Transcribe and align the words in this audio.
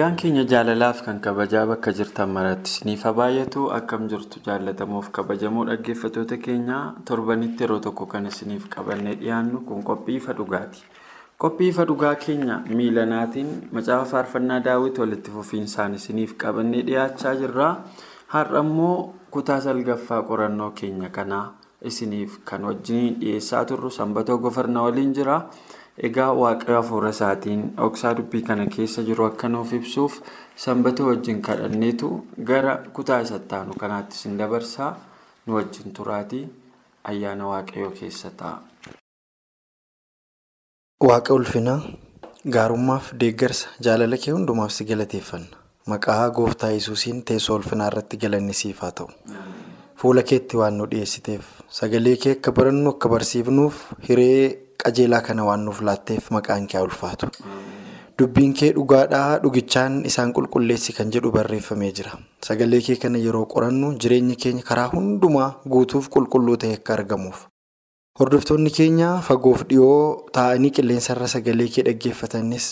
Nagaan 0.00 0.16
keenya 0.16 0.44
jaalalaaf 0.48 1.04
kan 1.04 1.20
kabajaa 1.20 1.68
bakka 1.68 1.92
jirtan 1.92 2.32
maratti 2.32 2.72
isiniif 2.72 3.02
haa 3.04 3.12
baay'atu 3.12 3.68
akkam 3.68 4.08
jirtu 4.08 4.40
jaallatamuuf 4.46 5.10
kabajamoo 5.12 5.64
dhaggeeffattoota 5.68 6.38
keenya 6.40 6.78
torbanitti 7.04 7.64
yeroo 7.64 7.80
tokko 7.84 8.06
kan 8.08 8.24
isiniif 8.30 8.64
qabannee 8.72 9.14
dhiyaannu 9.20 9.60
kun 9.68 9.82
qophii 9.84 10.16
ifa 10.16 10.32
dhugaati. 10.38 10.80
Qophii 11.36 11.68
ifa 11.68 11.84
dhugaa 11.84 12.14
keenya 12.16 12.56
miilanaatiin 12.78 13.50
macaafa 13.76 14.08
faarfannaa 14.12 14.60
daawwit 14.64 14.98
walitti 15.04 15.30
fufiinsaan 15.36 15.94
isiniif 16.00 16.32
qabannee 16.40 16.80
dhiyaachaa 16.88 17.34
jirra. 17.42 17.68
Har'a 18.32 18.60
immoo 18.64 19.12
kutaa 19.30 19.60
salgaffaa 19.60 20.22
qorannoo 20.22 20.70
keenya 20.70 21.10
kanaa 21.12 21.44
isiniif 21.92 22.38
kan 22.48 22.64
wajjin 22.64 23.20
dhiyeessaa 23.20 23.64
turru 23.68 23.90
sanbatoo 23.90 24.38
gofarna 24.38 24.82
waliin 24.88 25.12
jira. 25.12 25.42
Egaa 26.08 26.32
waaqayyo 26.40 26.76
hafuura 26.82 27.10
isaatiin 27.14 27.62
dhoksaa 27.76 28.14
dubbii 28.18 28.42
kana 28.48 28.66
keessa 28.74 29.02
jiru 29.08 29.24
akka 29.26 29.48
nuuf 29.48 29.72
ibsuuf 29.78 30.20
sanbata 30.64 31.04
wajjin 31.08 31.42
kadhanneetu 31.48 32.08
gara 32.50 32.76
kutaa 32.98 33.20
isatti 33.26 33.54
aanu 33.58 33.74
kanaatti 33.82 34.16
isin 34.20 34.38
dabarsaa 34.38 34.90
nu 35.46 35.54
wajjin 35.58 35.92
turaatii 35.98 36.44
ayyaana 37.12 37.46
waaqayyoo 37.52 37.90
keessa 38.00 38.30
ta'a. 38.42 38.56
Waaqa 41.08 41.34
ulfinaa 41.34 41.80
gaarummaaf 42.56 43.12
deeggarsa 43.24 43.68
jaalala 43.88 44.16
kee 44.24 44.32
hundumaaf 44.36 44.72
si 44.78 44.84
galateeffanna. 44.92 45.56
Maqaa 45.92 46.30
gooftaa 46.40 46.70
yesuusiin 46.76 47.22
teessoo 47.28 47.56
ulfinaa 47.60 47.86
irratti 47.92 48.16
galanni 48.24 48.54
siif 48.62 48.80
haa 48.86 48.92
ta'u. 48.92 49.08
Fuula 50.00 50.22
keetti 50.32 50.56
waan 50.56 50.76
nu 50.78 50.86
dhiyeessiteef 50.90 51.44
sagalee 51.78 52.16
kee 52.24 52.32
akka 52.38 52.52
barannu 52.58 52.90
akka 52.96 53.08
barsiifnuuf 53.08 53.84
hiree. 54.08 54.66
Qajeelaa 54.84 55.20
kana 55.28 55.44
waan 55.48 55.64
nuuf 55.68 55.80
laatteef 55.88 56.30
maqaan 56.36 56.66
kee 56.72 56.80
ulfaatu. 56.86 57.28
Dubbiin 58.18 58.52
kee 58.54 58.72
dhugaadhaa 58.76 59.38
dhugichaan 59.42 59.94
isaan 60.10 60.32
qulqulleessi 60.36 60.92
kan 60.96 61.10
jedhu 61.14 61.30
barreeffamee 61.36 61.92
jira. 61.98 62.10
Sagalee 62.46 62.80
kee 62.88 62.96
kana 63.04 63.18
yeroo 63.26 63.46
qorannu 63.54 63.94
jireenya 64.04 64.36
keenya 64.42 64.62
karaa 64.72 64.88
hundumaa 64.96 65.48
guutuuf 65.74 66.08
qulqulluu 66.16 66.56
ta'e 66.64 66.74
akka 66.80 66.92
argamuuf. 66.98 67.46
Hordoftoonni 68.20 68.70
keenya 68.76 69.08
fagoof 69.28 69.62
dhiyoo 69.70 70.26
taa'anii 70.36 70.70
qilleensarra 70.78 71.28
sagalee 71.34 71.68
kee 71.76 71.82
dhaggeeffatanis 71.86 72.66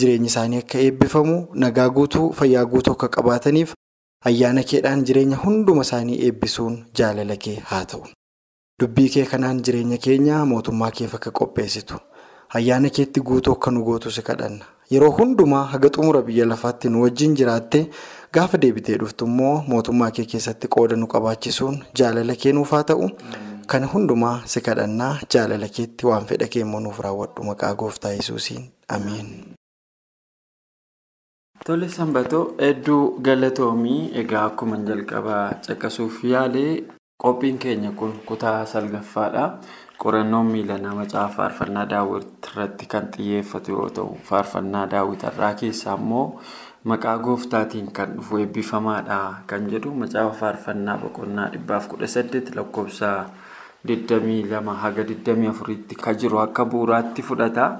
jireenyi 0.00 0.26
isaanii 0.32 0.58
akka 0.64 0.78
eebbifamu 0.86 1.36
nagaa 1.64 1.88
guutuu 1.98 2.26
fayyaa 2.40 2.64
guutuu 2.74 2.92
akka 2.96 3.08
qabaataniif 3.16 3.72
ayyaana 4.30 4.62
keedhaan 4.72 5.04
jireenya 5.10 5.36
hunduma 5.44 5.82
isaanii 5.88 6.18
eebbisuun 6.28 6.76
jaalala 7.00 7.36
kee 7.46 7.56
haa 7.70 7.84
ta'u. 7.92 8.02
Dubbii 8.80 9.08
kee 9.08 9.24
kanaan 9.24 9.62
jireenya 9.64 9.96
keenya 10.04 10.44
mootummaa 10.44 10.90
keef 10.96 11.14
akka 11.18 11.30
qopheessitu 11.38 11.96
ayyaana 12.56 12.90
keetti 12.96 13.20
guutuu 13.28 13.52
akka 13.56 13.70
nu 13.70 13.82
gootu 13.86 14.10
si 14.16 14.22
kadhanna 14.22 14.64
yeroo 14.90 15.10
hundumaa 15.18 15.64
haga 15.72 15.88
xumura 15.94 16.20
biyya 16.26 16.46
lafaatti 16.50 16.88
nu 16.90 17.02
wajjin 17.04 17.34
jiraatte 17.40 17.80
gaafa 18.36 18.58
deebitee 18.64 18.96
dhuftu 19.02 19.24
immoo 19.30 19.54
mootummaa 19.72 20.10
kee 20.18 20.24
keessatti 20.32 20.68
qooda 20.76 20.96
nu 21.00 21.06
qabaachisuun 21.14 21.78
jaalala 22.00 22.34
kee 22.42 22.52
nuuf 22.58 22.70
haa 22.76 22.82
ta'u 22.90 23.08
kana 23.74 23.86
hundumaa 23.92 24.34
si 24.54 24.60
kadhannaa 24.66 25.14
jaalala 25.36 25.68
keetti 25.78 26.06
waan 26.10 26.26
fedha 26.32 26.48
kee 26.56 26.60
immoo 26.66 26.80
nuuf 26.88 26.98
raawwadhu 27.06 27.44
maqaa 27.48 27.74
gooftaa 27.84 28.12
yesuusiin 28.18 28.66
ameen. 28.98 29.30
Tole 31.66 31.88
sanbatoo 31.96 32.44
hedduu 32.60 33.00
galatoomii 33.30 34.02
egaa 34.24 34.44
akkuma 34.50 34.76
jalqabaa 34.90 35.46
caqasuuf 35.68 36.20
yaalee. 36.34 36.84
Qophiin 37.22 37.58
keenya 37.58 37.90
kun 37.96 38.12
kutaa 38.26 38.64
salgaffaadha. 38.68 39.58
Qorannoon 39.98 40.46
miilanaa 40.52 40.94
macaafa 40.94 41.32
faarfannaa 41.36 41.86
daawwit 41.88 42.28
irratti 42.52 42.86
kan 42.86 43.06
xiyyeeffatu 43.14 43.72
yoo 43.72 43.88
ta'u, 43.98 44.18
faarfannaa 44.28 44.84
daawwit 44.90 45.22
irraa 45.24 45.54
keessaa 45.60 45.94
immoo 45.96 46.40
maqaa 46.84 47.16
gooftaatiin 47.18 47.88
kan 47.96 48.12
dhufu 48.16 48.38
eebbifamaadha 48.42 49.18
kan 49.46 49.70
jedhu 49.72 49.94
macaafa 50.02 50.34
faarfannaa 50.40 50.98
boqonnaa 51.04 51.48
dhibbaaf 51.54 51.88
kudha 51.94 52.06
saddeet 52.16 52.52
lakkoofsa 52.58 53.14
22 53.88 54.76
haga 54.84 55.02
24tti 55.14 55.96
kan 56.04 56.16
jiru 56.20 56.38
akka 56.44 56.64
bu'uuraatti 56.68 57.22
fudhata. 57.22 57.70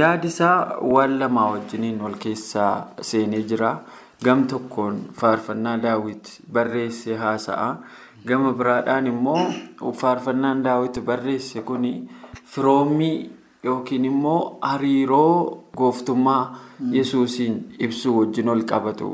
Yaadisaa 0.00 0.80
waan 0.94 1.18
lamaa 1.20 1.50
wajjiniin 1.52 2.00
wal 2.00 2.16
keessaa 2.26 2.72
seenee 3.12 3.42
jira. 3.52 3.76
Gam 4.24 4.46
tokkoon 4.50 4.96
faarfannaa 5.20 5.76
daawwit 5.82 6.38
barreessee 6.52 7.16
haasa'a. 7.16 7.70
Gama 8.26 8.52
biraadhaan 8.58 9.06
immoo 9.06 9.92
faarfannaan 10.00 10.62
daawwiti 10.64 11.00
barreesse 11.00 11.60
kun 11.68 11.84
firoommii 12.52 13.30
yookiin 13.64 14.04
immoo 14.10 14.58
hariiroo 14.60 15.64
gooftummaa 15.78 16.42
yesuusiin 16.98 17.56
ibsuu 17.86 18.14
wajjin 18.18 18.48
ol 18.48 18.62
qabatu 18.72 19.10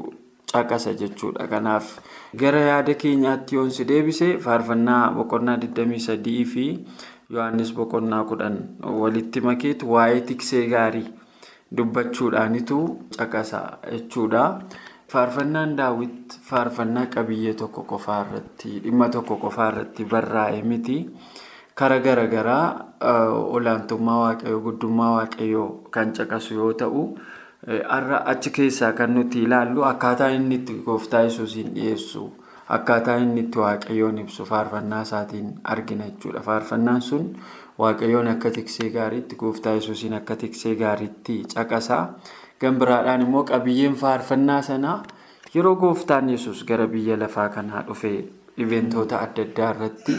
caqasa 0.53 0.93
jechuudha. 1.01 1.47
Kanaaf 1.49 1.99
gara 2.37 2.61
yaada 2.71 2.95
keenyaatti 2.95 3.55
yoon 3.57 3.71
si 3.71 3.85
deebise 3.91 4.29
faarfannaa 4.47 5.03
boqonnaa 5.19 5.57
23 5.67 6.45
fi 6.55 6.67
Yohaannis 7.31 7.73
boqonnaa 7.75 8.23
10 8.33 8.97
walitti 9.03 9.41
makeetu 9.41 9.93
waa'ee 9.93 10.21
tiksee 10.31 10.67
gaarii 10.73 11.07
dubbachuudhaanitu 11.77 12.81
caqasa 13.19 13.61
jechuudha. 13.93 14.43
Faarfannaan 15.13 15.77
daawwit 15.77 16.39
faarfannaa 16.51 17.07
qabiyyee 17.15 17.55
tokko 17.55 17.83
qofaa 17.93 19.69
irratti 19.71 20.05
barraa'e 20.11 20.63
miti. 20.63 20.97
Karaa 21.75 21.99
garaagaraa 22.01 22.67
olaantummaa 23.57 24.19
waaqayyoo 24.23 24.61
guddummaa 24.67 25.11
waaqayyoo 25.17 25.69
kan 25.91 26.13
caqasu 26.19 26.55
yoo 26.55 26.73
ta'u, 26.83 27.03
har'a 27.89 28.19
achi 28.33 28.51
keessaa 28.51 28.93
kan 28.93 29.15
nuti 29.15 29.43
ilaallu 29.43 29.83
akkaataa 29.91 30.29
inni 30.39 30.55
itti 30.61 30.75
gooftaa 30.87 31.21
yesuusiin 31.27 31.75
dhiyeessu 31.75 32.23
akkaataa 32.79 33.17
inni 33.25 33.41
itti 33.47 33.59
waaqayyoon 33.59 34.19
ibsu 34.19 34.45
faarfannaa 34.53 35.03
isaatiin 35.03 35.53
argina 35.65 36.05
jechuudha. 36.11 36.41
Faarfannaan 36.41 37.03
sun 37.03 37.29
waaqayyoon 37.79 38.29
akka 38.29 38.51
tiksee 38.51 38.91
gaariitti 38.91 39.37
gooftaa 39.37 39.75
yesuusiin 39.81 40.15
akka 40.15 40.37
tiksee 40.37 40.75
gaariitti 40.75 41.43
caqasa. 41.55 41.99
Gan 42.61 42.79
biraadhaan 42.81 43.23
immoo 43.27 43.45
qabiyyeen 43.51 43.95
faarfannaa 44.03 44.63
sanaa 44.63 45.03
yeroo 45.55 45.75
gooftaan 45.77 46.29
yesus 46.35 46.65
gara 46.69 46.87
biyya 46.87 47.17
lafaa 47.19 47.49
kanaa 47.57 47.83
dhufee 47.89 48.19
iventoota 48.65 49.21
adda 49.25 49.43
addaa 49.47 49.71
irratti 49.75 50.15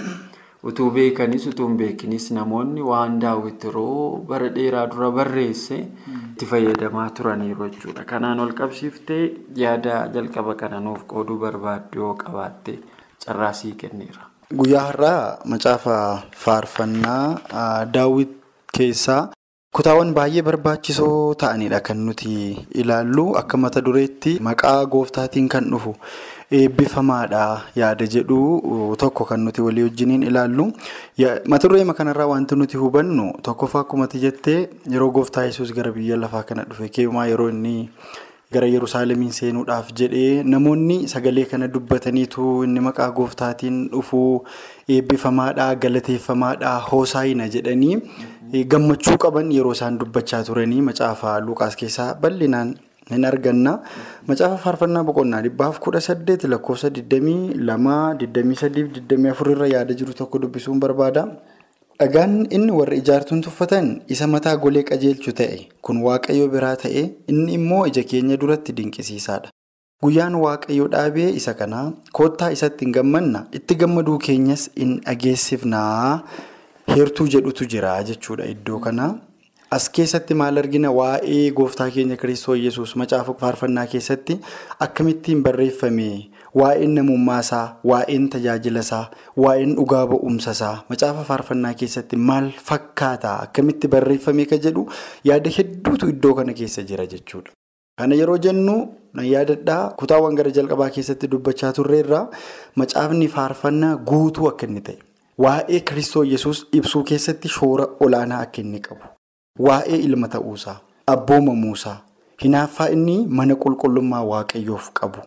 utuu 0.69 0.89
beekanis 0.97 1.47
utuu 1.51 1.67
hin 1.67 1.77
beekinis 1.81 2.27
namoonni 2.37 2.81
waan 2.89 3.17
daawwit 3.23 3.63
yeroo 3.69 4.19
bara 4.29 4.49
dheeraa 4.55 4.85
dura 4.93 5.09
barreesse 5.17 5.77
itti 5.79 6.45
fayyadamaa 6.51 7.09
turaniiru 7.19 7.69
jechuudha. 7.69 8.03
Kanaan 8.11 8.39
ol 8.39 8.53
qabsiiftee 8.59 9.23
yaada 9.63 9.99
jalqaba 10.13 10.55
kana 10.61 10.79
nuuf 10.87 11.03
qooduu 11.13 11.37
barbaaddu 11.43 11.99
yoo 12.03 12.13
qabaatte 12.23 12.79
carraasii 13.25 13.73
kenneera. 13.83 14.25
Guyyaa 14.57 14.83
har'aa 14.89 15.37
macaafa 15.53 15.95
faarfannaa 16.43 17.85
daawwit 17.93 18.33
keessaa 18.77 19.21
Kutaawwan 19.75 20.13
baay'ee 20.15 20.41
barbaachisoo 20.47 21.35
ta'anidha 21.41 21.79
kan 21.87 21.99
nuti 22.07 22.55
ilaallu 22.81 23.25
akka 23.39 23.57
mata 23.63 23.81
dureetti 23.87 24.31
maqaa 24.47 24.85
gooftaatiin 24.93 25.49
kan 25.53 25.67
dhufu 25.73 25.91
eebbifamaadha 26.59 27.41
yaada 27.81 28.07
jedhu 28.13 28.37
tokko 29.01 29.25
kan 29.31 29.43
nuti 29.47 29.61
walii 29.65 29.83
wajjiniin 29.87 30.23
ilaallu. 30.29 30.71
Mata 31.51 31.67
duree 31.67 31.83
kanarraa 31.99 32.27
wanti 32.31 32.55
nuti 32.55 32.77
hubannu 32.77 33.25
tokkoffaa 33.47 33.81
akkumatti 33.83 34.19
jettee 34.23 34.69
yeroo 34.93 35.11
gooftaa 35.11 35.43
yesus 35.49 35.73
gara 35.73 35.91
biyya 35.91 36.17
lafaa 36.23 36.43
kana 36.43 36.63
dhufe 36.69 36.87
keemaa 36.89 37.25
yeroo 37.31 37.49
inni 37.49 37.89
gara 38.55 38.67
Yerusaalemiin 38.75 39.31
seenuudhaaf 39.39 39.91
jedhee 40.01 40.43
namoonni 40.53 40.97
sagalee 41.13 41.45
kana 41.51 41.67
dubbataniitu 41.75 42.47
inni 42.69 42.79
maqaa 42.87 43.09
gooftaatiin 43.19 43.77
dhufu 43.93 44.21
eebbifamaadha 44.97 45.67
galateeffamaadha 45.85 46.73
hoosaayina 46.89 47.47
jedhanii. 47.57 47.97
gammachuu 48.71 49.17
qaban 49.21 49.47
yeroo 49.53 49.71
isaan 49.75 49.95
dubbachaa 50.01 50.43
turanii 50.49 50.81
macaafa 50.89 51.31
luqaas 51.45 51.75
keessaa 51.79 52.13
bal'inaan 52.25 52.69
hin 53.13 53.25
arganna 53.29 53.73
macaafa 54.29 54.57
faarfannaa 54.65 55.03
boqonnaa 55.09 55.41
dhibbaaf 55.47 55.79
kudha 55.85 56.01
saddeet 56.07 56.43
lakkoofsa 56.53 56.89
digdamii 56.99 57.53
lamaa 57.71 58.13
digdamii 58.21 58.55
sadiif 58.61 58.93
digdamii 58.99 59.31
afur 59.33 59.49
irra 59.55 59.67
yaada 59.73 59.93
jiru 60.03 60.13
tokko 60.21 60.39
dubbisuun 60.45 60.79
barbaada. 60.85 61.25
Dhagaan 61.99 62.33
inni 62.57 62.71
warra 62.77 62.95
ijaartuun 63.01 63.41
tuffatan 63.47 63.89
isa 64.15 64.27
mataa 64.35 64.55
golee 64.63 64.83
qajeelchu 64.89 65.31
ta'e 65.41 65.59
kun 65.87 66.01
waaqayyo 66.07 66.47
biraa 66.55 66.75
ta'e 66.83 67.03
inni 67.33 67.53
immoo 67.59 67.83
ija 67.91 68.03
keenya 68.11 68.37
duratti 68.41 68.73
dinqisiisaadha. 68.79 69.49
guyyaan 70.03 70.35
waaqayyo 70.45 70.87
dhaabee 70.95 71.29
isa 71.41 71.53
kanaa 71.59 71.85
koottaa 72.17 72.49
isatti 72.55 72.85
hin 72.85 72.91
gammanna 72.97 73.45
itti 73.59 73.75
gammaduu 73.83 74.17
keenyas 74.27 74.65
hin 74.81 74.97
dhageessifnaa. 75.05 76.19
heertuu 76.95 77.27
jedhutu 77.35 77.65
jira 77.73 77.93
jechuudha 78.09 78.45
iddoo 78.55 78.79
kana 78.87 79.05
as 79.77 79.85
keessatti 79.97 80.33
maal 80.41 80.57
argina 80.61 80.91
waa'ee 80.97 81.45
gooftaa 81.59 81.87
keenya 81.95 82.15
kiristoos 82.23 82.59
yesus 82.65 82.95
macaafa 83.01 83.33
faarfannaa 83.39 83.85
keessatti 83.93 84.35
akkamittiin 84.85 85.41
barreeffame 85.47 86.09
waa'een 86.61 86.93
namummaasaa 86.97 87.65
waa'een 87.91 88.29
tajaajilasaa 88.35 89.03
waa'een 89.45 89.75
dhugaa 89.79 90.03
ba'umsasaa 90.11 90.75
macaafa 90.89 91.23
faarfannaa 91.29 91.73
keessatti 91.81 92.15
maal 92.29 92.47
fakkaata 92.69 93.33
akkamitti 93.47 93.87
barreeffame 93.95 94.45
ka 94.51 94.57
jedhu 94.67 94.83
yaada 95.29 95.49
hedduutu 95.57 96.09
iddoo 96.13 96.33
kana 96.39 96.53
keessa 96.59 96.83
jira 96.91 97.05
jechuudha. 97.15 97.51
Kana 97.99 98.15
yeroo 98.21 98.37
jennu 98.45 98.75
yaadadhaa 99.33 99.81
kutaawwan 99.99 100.35
gara 100.39 100.51
jalqabaa 100.59 100.89
keessatti 100.95 101.27
dubbachaa 101.33 101.73
turreerraa 101.79 102.23
macaafni 102.83 103.27
faarfannaa 103.35 103.93
guutuu 104.13 104.47
akka 104.53 104.65
inni 104.71 104.81
ta'e. 104.87 104.97
Waa'ee 105.43 105.79
Kiristoos 105.91 106.27
yesus 106.31 106.65
ibsuu 106.79 107.03
keessatti 107.11 107.47
shoora 107.59 107.87
olaanaa 108.07 108.39
akka 108.47 108.61
inni 108.61 108.79
qabu. 108.89 109.05
Waa'ee 109.67 109.97
ilma 110.07 110.27
ta'uusaa, 110.33 110.75
abboomamuusaa, 111.13 111.97
hinaaffaa 112.43 112.87
inni 112.97 113.15
mana 113.39 113.55
qulqullummaa 113.63 114.23
waaqayyoof 114.31 114.91
qabu. 114.99 115.19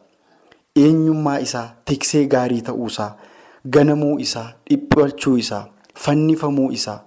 Eenyummaa 0.85 1.39
isaa, 1.47 1.67
tiksee 1.91 2.25
gaarii 2.35 2.61
ta'uusaa, 2.71 3.11
ganamuu 3.77 4.15
isaa, 4.27 4.47
dhiphachuu 4.71 5.37
isaa, 5.45 5.65
fannifamuu 6.07 6.71
isaa, 6.79 6.99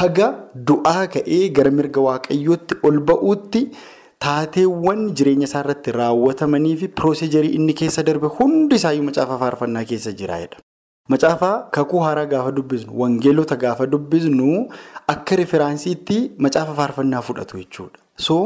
haga 0.00 0.28
du'aa 0.70 1.06
ka'ee 1.14 1.42
gara 1.58 1.70
mirga 1.78 2.00
waaqayyootti 2.08 2.74
ol 2.90 2.98
ba'uutti 3.10 3.62
taateewwan 4.24 5.04
jireenya 5.18 5.46
isaa 5.48 5.60
irratti 5.64 5.92
raawwatamanii 5.98 6.76
fi 6.82 6.88
pirooseejarii 7.00 7.52
inni 7.58 7.74
keessa 7.80 8.02
darbe 8.08 8.26
hundi 8.40 8.76
isaayyuu 8.80 9.04
macaafa 9.08 9.38
faarfannaa 9.44 9.84
keessa 9.92 10.12
jiraayedha. 10.20 10.58
Macaafa 11.12 11.50
kakuu 11.76 12.00
haaraa 12.06 12.26
gaafa 12.32 12.52
dubbisnu 12.58 12.92
wangeelota 13.02 13.56
gaafa 13.62 13.86
dubbisnu 13.94 14.50
akka 15.14 15.36
riferaansiitti 15.40 16.18
macaafa 16.46 16.74
faarfannaa 16.80 17.22
fudhatu 17.28 17.58
jechuudha. 17.62 17.99
So 18.26 18.38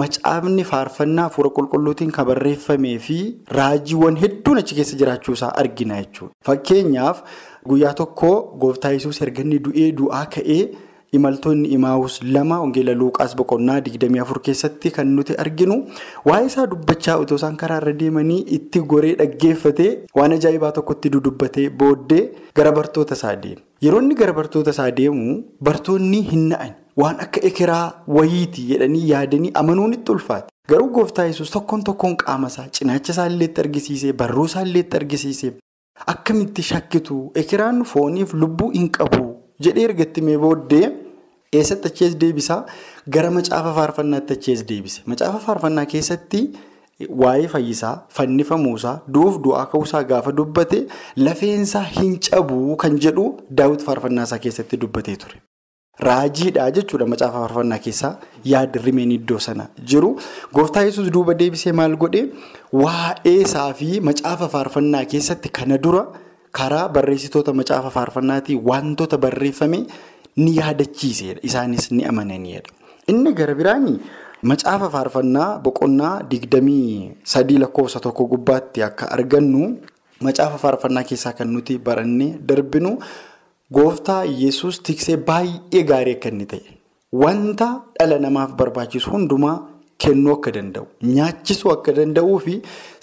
macaafni 0.00 0.64
faarfannaa 0.70 1.28
hafuura 1.28 1.50
qulqulluutiin 1.58 2.10
kan 2.16 2.26
barreeffamee 2.30 2.96
fi 3.08 3.18
raajiiwwan 3.58 4.16
hedduun 4.22 4.58
achi 4.62 4.74
keessa 4.80 4.96
jiraachuusaa 5.02 5.52
argina 5.62 6.00
jechuudha. 6.02 6.32
Fakkeenyaaf 6.46 7.22
guyyaa 7.68 7.94
tokko 8.02 8.32
gooftaa 8.64 8.92
yesus 8.98 9.22
erga 9.28 9.42
du'ee 9.68 9.88
du'aa 10.00 10.26
ka'ee 10.36 10.60
imaltoonni 11.16 11.68
imaawus 11.76 12.14
lama 12.34 12.56
wangeela 12.60 12.94
luuqaas 13.00 13.34
boqonnaa 13.40 13.78
24 13.88 14.40
keessatti 14.46 14.90
kan 14.96 15.06
nuti 15.16 15.36
arginu 15.44 15.76
waa'ee 16.28 16.46
isaa 16.52 16.66
dubbachaa 16.72 17.16
otoo 17.24 17.38
isaan 17.40 17.56
karaarra 17.62 17.92
deemanii 18.00 18.40
itti 18.56 18.80
goree 18.92 19.14
dhaggeeffatee 19.20 19.90
waan 20.20 20.32
ajaa'ibaa 20.38 20.72
tokkotti 20.78 21.10
dudubbatee 21.14 21.68
booddee 21.82 22.24
gara 22.56 22.72
bartoota 22.80 23.14
isaa 23.20 23.36
deemu. 23.44 23.60
Yeroo 23.84 24.00
inni 24.02 24.14
gara 24.22 24.32
bartoota 24.40 24.70
isaa 24.76 24.90
deemu 24.98 25.38
bartoonni 25.68 26.20
hin 26.32 26.48
na'an 26.52 26.74
waan 27.02 27.20
akka 27.26 27.40
ekeraa 27.50 27.86
wayiiti 28.18 28.66
jedhanii 28.72 29.08
yaadanii 29.12 29.50
amanuun 29.62 29.92
itti 29.98 30.12
ulfaate. 30.12 30.46
Garuu 30.70 30.90
gooftaa 30.98 31.24
yesus 31.30 31.50
tokkoon 31.54 31.82
tokkoon 31.88 32.16
qaama 32.22 32.48
isaa 32.52 32.68
cinaacha 32.78 33.12
isaa 33.12 33.26
illeetti 33.32 33.60
argisiisee 33.64 34.12
barruu 34.22 34.44
isaa 34.50 34.62
illeetti 34.68 34.96
argisiisee 35.00 35.52
akkamitti 36.12 36.62
shakkitu 36.70 37.18
ekeraan 37.42 37.82
fooniif 37.94 38.34
lubbuu 38.44 38.70
hin 38.78 38.90
qabu. 38.98 39.24
jedhee 39.64 39.84
ergatti 39.88 40.20
mee 40.24 40.38
booddee 40.40 40.88
eessatti 41.58 41.88
achees 41.92 42.16
deebisaa 42.22 42.58
gara 43.14 43.30
macaafa 43.36 43.70
faarfannaatti 43.78 44.32
achees 44.38 44.64
deebise 44.70 45.02
macaafa 45.12 45.38
faarfannaa 45.44 45.84
keessatti 45.92 46.40
waa'ee 47.22 47.46
fayyisaa 47.54 47.94
fannifamuusaa 48.18 48.94
du'uuf 49.14 49.38
du'aa 49.46 49.64
ka'uusaa 49.72 50.02
gaafa 50.10 50.32
dubbate 50.40 50.82
lafeensaa 51.28 51.82
hin 51.96 52.12
cabuu 52.28 52.76
kan 52.84 52.98
jedhu 53.06 53.24
daawwiti 53.60 53.84
faarfannaasaa 53.88 54.38
keessatti 54.46 54.76
dubbatee 54.84 55.16
ture. 55.24 55.40
Raajiidha 56.00 56.70
jechuudha 56.76 57.06
macaafa 57.08 57.38
faarfannaa 57.46 57.78
keessaa 57.86 58.12
yaada 58.44 58.80
rimeen 58.84 59.12
iddoo 59.16 59.38
sana 59.38 59.68
jiru 59.92 60.10
gooftaa 60.54 60.84
yesus 60.88 61.08
duuba 61.10 61.34
deebisee 61.34 61.72
maal 61.72 61.96
godhe 61.96 62.22
waa'ee 62.72 63.34
isaa 63.46 63.72
fi 63.80 63.88
macaafa 64.10 64.48
faarfannaa 64.54 65.04
keessatti 65.14 65.48
kana 65.60 65.78
dura. 65.78 66.04
karaa 66.56 66.88
barreessitoota 66.88 67.52
macaafa 67.52 67.90
faarfannaatiin 67.94 68.60
wantoota 68.68 69.16
barreeffame 69.24 69.80
ni 70.36 70.52
yaadachiisedha. 70.58 71.40
Isaanis 71.48 71.90
ni 71.92 72.04
amananiidha. 72.10 72.70
Inni 73.12 73.32
gara 73.40 73.54
biraanii 73.58 73.98
macaafa 74.50 74.88
faarfannaa 74.94 75.48
boqonnaa 75.66 76.22
digdamii 76.30 77.12
sadii 77.32 77.58
lakkoofsa 77.64 78.00
tokko 78.06 78.24
gubbaatti 78.32 78.82
akka 78.88 79.10
argannu 79.16 79.62
macaafa 80.28 80.58
faarfannaa 80.64 81.04
keessaa 81.10 81.32
kan 81.40 81.48
nuti 81.56 81.76
barannee 81.90 82.30
darbinu 82.48 82.96
gooftaa 83.72 84.24
yesus 84.24 84.82
tiksee 84.88 85.16
baay'ee 85.30 85.82
gaarii 85.92 86.14
akka 86.18 86.28
inni 86.34 86.46
ta'e. 86.52 86.70
Wanta 87.22 87.68
dhala 87.98 88.18
namaaf 88.26 88.52
barbaachisu 88.60 89.10
hundumaa 89.14 89.56
kennuu 90.04 90.32
akka 90.36 90.50
danda'u 90.56 90.86
nyaachisuu 91.16 91.70
akka 91.74 91.92
danda'uu 91.98 92.38
fi 92.46 92.54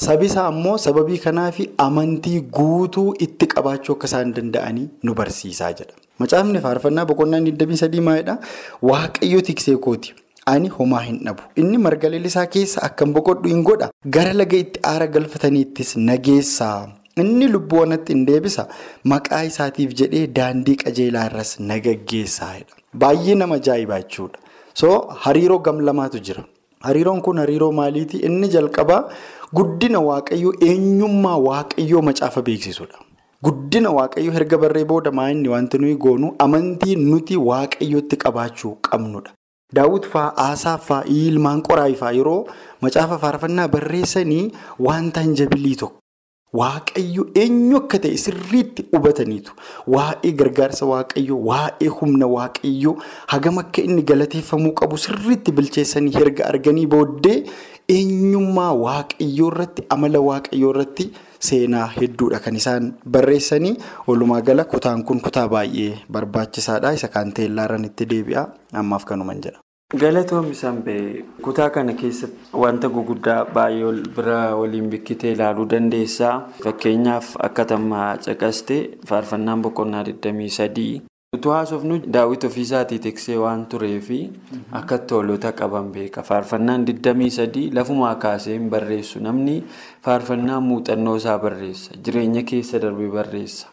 sabi 0.05 0.25
isaa 0.31 0.47
immoo 0.55 0.77
sababii 0.85 1.17
kanaaf 1.27 1.59
amantii 1.85 2.39
guutuu 2.57 3.05
itti 3.27 3.47
qabaachuu 3.53 3.95
akka 3.97 4.07
isaan 4.11 4.33
danda'anii 4.39 4.87
nu 5.03 5.13
barsiisaa 5.21 5.71
jedha. 5.79 5.93
Macaafni 6.19 6.59
faarfannaa 6.65 7.05
boqonnaan 7.11 7.43
23 7.51 8.01
maalidhaa? 8.09 8.37
Waaqayyo 8.91 9.41
tiksee 9.49 9.77
kooti. 9.87 10.13
Ani 10.51 10.67
homaa 10.77 10.99
hin 11.07 11.19
dhabu. 11.25 11.41
Inni 11.61 11.77
marga 11.83 12.09
lalisaa 12.13 12.45
keessa 12.55 12.81
akkan 12.87 13.13
boqodhu 13.17 13.49
hin 13.49 13.63
godha. 13.69 13.89
Gara 14.17 14.33
laga 14.33 14.57
itti 14.63 14.79
aara 14.89 15.07
galfataniittis 15.07 15.95
nageessaa. 16.09 16.81
Inni 17.21 17.47
lubbuu 17.47 17.79
wanatti 17.83 18.13
hin 18.13 18.25
deebisa. 18.25 18.67
Maqaa 19.13 19.43
isaatiif 19.49 19.93
jedhee 20.01 20.27
daandii 20.39 20.75
qajeelaa 20.83 21.25
irras 21.29 21.51
nagaggeessaa. 21.59 22.55
Baay'ee 23.03 23.35
nama 23.41 23.55
ajaa'ibaa 23.61 23.99
jechuudha. 24.01 24.39
So 24.81 24.89
hariiroo 25.25 25.59
gam 25.67 25.79
lamaatu 25.89 26.19
jira. 26.29 26.43
Hariiroon 26.87 27.21
kun 27.21 27.37
hariiroo 27.43 27.71
maaliiti? 27.79 28.17
Inni 28.29 28.47
jalqabaa 28.55 29.01
guddina 29.59 29.99
waaqayyoo 30.09 30.53
eenyummaa 30.69 31.37
waaqayyoo 31.47 32.01
macaafa 32.09 32.41
beeksisudha. 32.49 32.97
Guddina 33.45 33.89
waaqayyoo 33.99 34.33
erga 34.41 34.57
barree 34.65 34.83
booda 34.91 35.11
maa'inni 35.21 35.49
wanti 35.53 35.77
nuyi 35.85 35.95
goonu 36.05 36.33
amantii 36.45 36.95
nuti 37.05 37.37
waaqayyootti 37.49 38.17
qabaachuu 38.25 38.75
qabnudha. 38.89 39.31
Daawwit 39.77 40.05
fa'aa 40.13 40.33
Aasaaf 40.49 40.87
fa'aa 40.89 41.05
ilmaan 41.21 41.61
qoraayii 41.67 41.95
fa'aa 42.01 42.11
yeroo 42.19 42.39
macaafa 42.85 43.17
faarfannaa 43.25 43.67
barreessanii 43.75 44.45
wanta 44.87 45.21
hin 45.27 45.33
jabilii 45.41 45.75
tokko. 45.83 45.99
Waaqayyo 46.59 47.23
eenyu 47.41 47.77
akka 47.81 47.97
ta'e 48.03 48.17
sirriitti 48.23 48.85
hubataniitu. 48.93 49.51
Waa'ee 49.95 50.31
gargaarsa 50.41 50.85
waaqayyoo 50.91 51.39
waa'ee 51.49 51.89
humna 51.99 52.27
waaqayyoo 52.35 52.93
hagam 53.33 53.57
akka 53.63 53.81
inni 53.87 54.03
galateeffamuu 54.11 54.73
qabu 54.81 54.97
sirriitti 55.05 55.51
bilcheessanii 55.59 56.13
erga 56.25 56.45
arganii 56.51 56.85
booddee 56.95 57.37
eenyummaa 57.95 58.69
waaqayyoo 58.85 59.49
irratti 59.53 59.87
amala 59.97 60.19
waaqayyoo 60.29 60.71
irratti 60.75 61.09
seenaa 61.49 61.87
hedduudha. 61.97 62.39
Kan 62.45 62.55
isaan 62.61 62.93
barreessanii 63.17 63.75
walumaa 64.07 64.41
gala 64.41 64.63
kutaan 64.75 65.03
kun 65.03 65.21
kutaa 65.25 65.47
baay'ee 65.57 65.91
barbaachisaadha. 66.11 66.93
Isa 67.01 67.07
kaan 67.17 67.33
teellaarran 67.33 67.85
itti 67.91 68.05
deebi'a. 68.15 68.45
Ammaaf 68.83 69.05
kanuman 69.09 69.41
jedha. 69.47 69.62
Galatoomii 70.01 70.55
Sanbee 70.55 71.23
kutaa 71.45 71.69
kana 71.69 71.93
keessatti 71.93 72.57
wanta 72.63 72.89
guguddaa 72.95 73.45
baay'ee 73.57 73.91
bira 74.15 74.39
waliin 74.61 74.89
bikkitee 74.93 75.31
ilaaluu 75.35 75.65
dandeessaa. 75.73 76.33
Fakkeenyaaf 76.63 77.29
akka 77.47 77.65
tammaa 77.71 78.09
caqaste 78.27 78.77
faarfannaan 79.09 79.61
boqonnaa 79.67 80.03
23 80.09 81.12
Utuu 81.33 81.51
haasofnu 81.51 81.95
daawwiti 82.13 82.45
ofiisaatii 82.47 82.99
tiksee 83.03 83.35
waan 83.43 83.65
tureefi 83.65 84.17
akka 84.79 84.97
hoolota 85.11 85.51
qaban 85.51 85.87
beeka. 85.93 86.21
Faarfannaan 86.23 86.83
23 86.85 87.73
lafumaa 87.77 88.15
kaasee 88.25 88.53
hin 88.57 88.69
barreessu. 88.69 89.19
Namni 89.19 89.55
faarfannaa 90.07 90.59
muuxannoo 90.67 91.15
isaa 91.21 91.37
barreessa. 91.39 91.91
Jireenya 92.05 92.43
keessa 92.51 92.79
darbee 92.83 93.09
barreessa. 93.15 93.67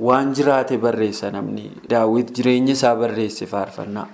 Waan 0.00 0.32
jiraate 0.38 0.78
barreessa 0.86 1.30
namni. 1.36 1.66
Daawwiti 1.90 2.32
jireenya 2.40 2.72
isaa 2.78 2.94
barreesse 2.96 3.46
faarfannaa. 3.52 4.06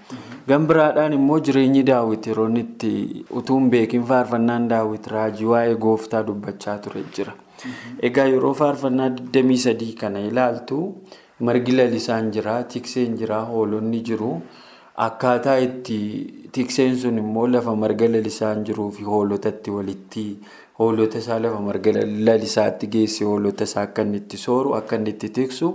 Gan 0.48 0.66
biraadhaan 0.66 1.12
immoo 1.20 1.38
jireenyi 1.40 1.82
daawwiti 1.92 2.30
yeroo 2.34 2.48
itti 2.64 3.24
utuu 3.30 3.58
hin 3.60 3.70
beekin 3.70 4.04
faarfannaan 4.12 4.68
daawwiti 4.74 5.10
raajii 5.16 5.46
waa'ee 5.54 5.74
gooftaa 5.86 6.22
dubbachaa 6.26 6.78
ture 6.78 7.04
jira. 7.16 7.32
Egaa 8.02 8.26
yeroo 8.34 8.54
faarfannaa 8.64 9.08
23 9.08 9.94
kana 10.04 10.20
ilaaltu. 10.32 10.84
Margi 11.48 11.72
lalisaan 11.78 12.30
jira 12.36 12.62
tikseen 12.74 13.16
jira 13.20 13.40
hoolonni 13.50 14.00
jiru 14.08 14.32
akkaataa 15.06 15.58
itti 15.66 15.98
tikseen 16.52 16.96
sun 17.02 17.18
immoo 17.22 17.46
lafa 17.52 17.74
marga 17.82 18.08
lalisaan 18.14 18.64
jiruu 18.68 18.90
fi 18.96 19.02
hoolotatti 19.12 19.70
walitti 19.76 20.24
hoolota 20.80 21.18
isaa 21.22 21.38
lafa 21.44 21.60
marga 21.68 21.92
lalisaatti 22.28 22.86
geesse 22.96 23.24
hoolota 23.24 23.64
isaa 23.70 23.82
akka 23.88 24.02
inni 24.08 24.16
itti 24.22 24.36
sooru 24.46 24.74
akka 24.80 24.96
inni 25.00 25.10
itti 25.16 25.28
tiksu 25.38 25.70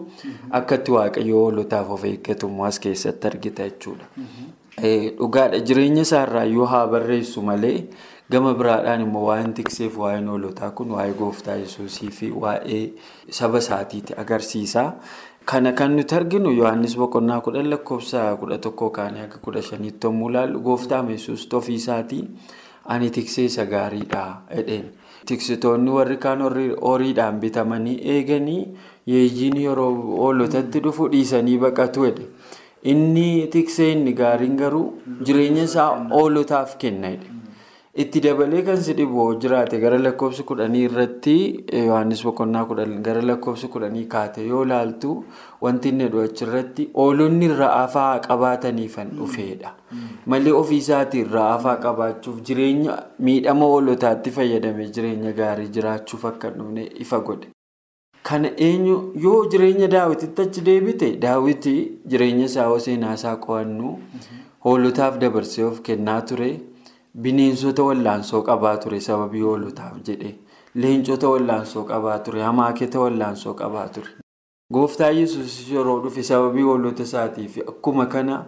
akka 0.59 0.75
itti 0.81 0.91
waaqayyo 0.97 1.39
hoolotaaf 1.45 1.89
of 1.97 2.03
eeggatu 2.11 2.51
as 2.67 2.79
keessatti 2.85 3.27
argita 3.31 3.63
jechuudha. 3.69 4.05
Dhugaadha 5.19 5.59
jireenya 5.67 6.01
isaarraa 6.07 6.43
yoo 6.55 6.65
haa 6.71 6.87
barreessu 6.87 7.41
malee 7.49 7.77
gama 8.31 8.53
biraadhaan 8.59 9.01
immoo 9.05 9.25
waa'een 9.27 9.53
tikseef 9.59 9.97
waa'een 10.01 10.27
hoolotaa 10.33 10.71
kun 10.79 10.91
waa'ee 10.97 11.13
gooftaa 11.19 11.55
yesuusii 11.61 12.09
fi 12.17 12.31
waa'ee 12.31 12.83
saba 13.29 13.57
isaatiiti 13.63 14.13
agarsiisa. 14.23 14.83
Kana 15.45 15.73
kan 15.77 15.93
nuti 15.95 16.15
arginu 16.15 16.49
Yohaannis 16.57 16.95
boqonnaa 16.97 17.41
kudhan 17.45 17.69
lakkoofsa 17.69 18.21
kudha 18.41 18.57
tokkoo 18.65 18.89
kaanii 18.97 19.21
akka 19.27 19.37
kudha 19.45 19.61
shaniitti 19.67 20.07
yommuu 20.07 20.29
ilaallu 20.31 20.59
gooftaa 20.67 21.03
yesuus 21.09 21.43
ofii 21.59 21.75
isaatii 21.81 22.23
ani 22.95 23.09
tiksee 23.17 23.45
isa 23.51 23.65
gaariidha 23.73 24.23
jedheen. 24.55 24.87
Tiksitoonni 25.25 25.91
warri 25.97 26.17
kaan 26.17 26.41
horiidhaan 26.41 27.39
bitamanii 27.43 27.97
eeganii 28.15 28.63
yeeyyiin 29.13 29.57
yeroo 29.67 29.91
hoolotatti 30.21 30.79
dhufu 30.87 31.07
dhiisanii 31.13 31.57
baqatu 31.65 32.05
jedhe. 32.09 32.25
Inni 32.93 33.47
tiksee 33.53 33.91
inni 33.91 34.13
gaariin 34.13 34.57
garuu 34.57 34.85
jireenya 35.25 35.63
isaa 35.69 35.89
hoolotaaf 36.17 36.75
kenna 36.77 37.09
jedhe. 37.15 37.34
Itti 37.95 38.19
dabalee 38.23 38.61
kan 38.67 38.75
si 38.83 38.93
dhibu 38.93 39.25
jiraate 39.39 39.79
gara 39.79 39.97
lakkoofsa 39.97 40.43
kudhanii 40.47 40.81
irratti 40.87 41.35
Yohaannis 41.81 42.23
boqonnaa 42.27 42.63
kudhan 42.71 42.97
gara 43.05 43.21
lakkoofsa 43.29 43.69
kudhanii 43.75 44.03
kaate 44.13 44.43
yoo 44.47 44.63
ilaaltu 44.65 45.11
wanti 45.61 45.89
inni 45.93 46.03
jedhu 46.07 46.23
achirratti 46.25 46.87
hoolonni 46.97 47.47
ra'aafaa 47.61 48.19
qabaataniifan 48.27 49.13
dhufeedha. 49.19 49.71
Malee 50.33 50.51
ofiisaatiin 50.59 51.31
ra'aafaa 51.37 51.77
qabaachuuf 51.87 52.41
jireenya 52.51 52.97
miidhama 53.29 53.65
hoolotaatti 53.75 54.31
fayyadamee 54.41 54.89
jireenya 54.99 55.31
gaarii 55.39 55.67
jiraachuuf 55.79 56.25
akka 56.33 56.49
dhufne 56.59 56.85
ifa 57.07 57.19
godhe. 57.31 57.47
Kana 58.23 58.51
eenyu 58.69 58.99
yoo 59.29 59.39
jireenya 59.55 59.87
daawwititti 59.97 60.41
achi 60.49 60.61
deebite 60.69 61.15
daawwiti 61.25 61.77
jireenya 62.05 62.45
isaa 62.53 62.69
seenaa 62.91 63.13
isaa 63.23 63.35
qo'annu 63.49 63.97
hoolotaaf 64.69 65.17
dabarsee 65.27 65.63
of 65.73 65.81
kennaa 65.81 66.21
ture. 66.21 66.53
Bineensota 67.21 67.83
wallaansoo 67.83 68.41
qabaa 68.47 68.77
ture 68.83 68.99
sababii 68.99 69.41
hoolotaaf 69.47 69.99
jedhe 70.07 70.31
leencota 70.83 71.29
wallaansoo 71.33 71.83
qabaa 71.91 72.17
ture 72.25 72.41
hamaaketa 72.41 72.99
wallaansoo 72.99 73.53
qabaa 73.61 73.87
ture. 73.97 74.09
Gooftaa 74.73 75.09
yesus 75.19 75.55
yeroo 75.71 75.99
dhufe 76.03 76.23
sababii 76.29 76.61
hoolota 76.69 77.03
isaatiif 77.03 77.57
akkuma 77.69 78.05
kana 78.05 78.39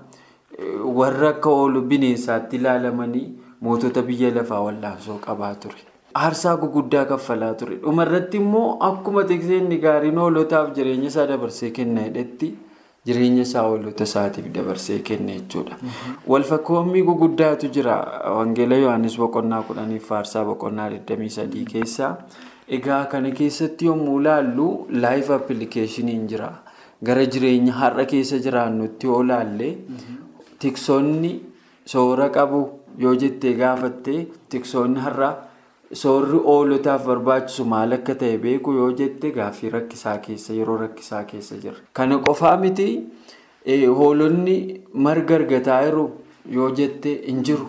warra 0.99 1.29
akka 1.29 1.49
hooluu 1.49 1.81
bineensaatti 1.93 2.55
ilaalamanii 2.61 3.25
mootota 3.61 4.01
biyya 4.09 4.31
lafaa 4.35 4.61
wallaansoo 4.67 5.17
qabaa 5.27 5.55
ture. 5.55 5.79
Aarsaa 6.15 6.57
guguddaa 6.57 7.05
kaffalaa 7.05 7.53
ture. 7.53 7.75
Dhumarratti 7.75 8.37
immoo 8.37 8.77
akkuma 8.91 9.23
tikseen 9.23 9.79
gaariin 9.81 10.17
hoolotaaf 10.25 10.73
jireenya 10.75 11.07
isaa 11.13 11.27
dabarsee 11.27 11.71
kenna 11.71 12.01
jedhetti. 12.09 12.55
Jireenya 13.07 13.41
isaa 13.47 13.63
hoolota 13.67 14.03
isaatiif 14.09 14.47
dabarsee 14.55 14.99
kenne 15.09 15.33
jechuudha. 15.39 15.75
Walfakkoommii 16.33 17.03
guguddaatu 17.09 17.67
jira. 17.77 17.95
Wangeela 18.37 18.75
Yohaannis 18.83 19.17
boqonnaa 19.23 19.61
kudhaniif 19.69 20.07
faarsaa 20.11 20.45
boqonnaa 20.45 20.89
23 20.95 21.65
keessa. 21.73 22.15
Egaa 22.77 23.05
kana 23.11 23.31
keessatti 23.31 23.85
yommuu 23.91 24.19
ilaallu 24.21 24.67
laayif 24.91 25.29
appilikeeshiniin 25.39 26.27
jira. 26.33 26.49
Gara 27.03 27.25
jireenya 27.25 27.73
har'a 27.81 28.05
keessa 28.13 28.39
jiraannutti 28.45 29.07
yoo 29.07 29.21
ilaalle 29.23 29.69
tiksoonni 30.59 31.31
soora 31.85 32.29
qabu 32.29 32.61
yoo 32.99 33.15
jettee 33.15 33.53
gaafatte 33.59 34.15
tiksoonni 34.49 34.99
har'a 34.99 35.29
soorri 35.93 36.37
hoolotaaf 36.45 37.05
barbaachisu 37.07 37.65
maal 37.73 37.93
akka 37.97 38.15
ta'e 38.23 38.37
beeku 38.45 38.73
yoo 38.77 38.91
jette 39.01 39.31
gaaffii 39.37 39.69
rakkisaa 39.75 40.17
keessa 40.25 40.53
yeroo 40.53 40.77
rakkisaa 40.81 41.23
keessa 41.23 41.55
jira. 41.63 41.75
Kana 41.93 42.17
qofaa 42.19 42.57
miti 42.57 42.87
hoolonni 43.99 44.81
marga 44.93 45.35
argataa 45.35 45.81
jiru 45.85 46.09
yoo 46.57 46.69
jette 46.81 47.09
hin 47.27 47.43
jiru. 47.43 47.67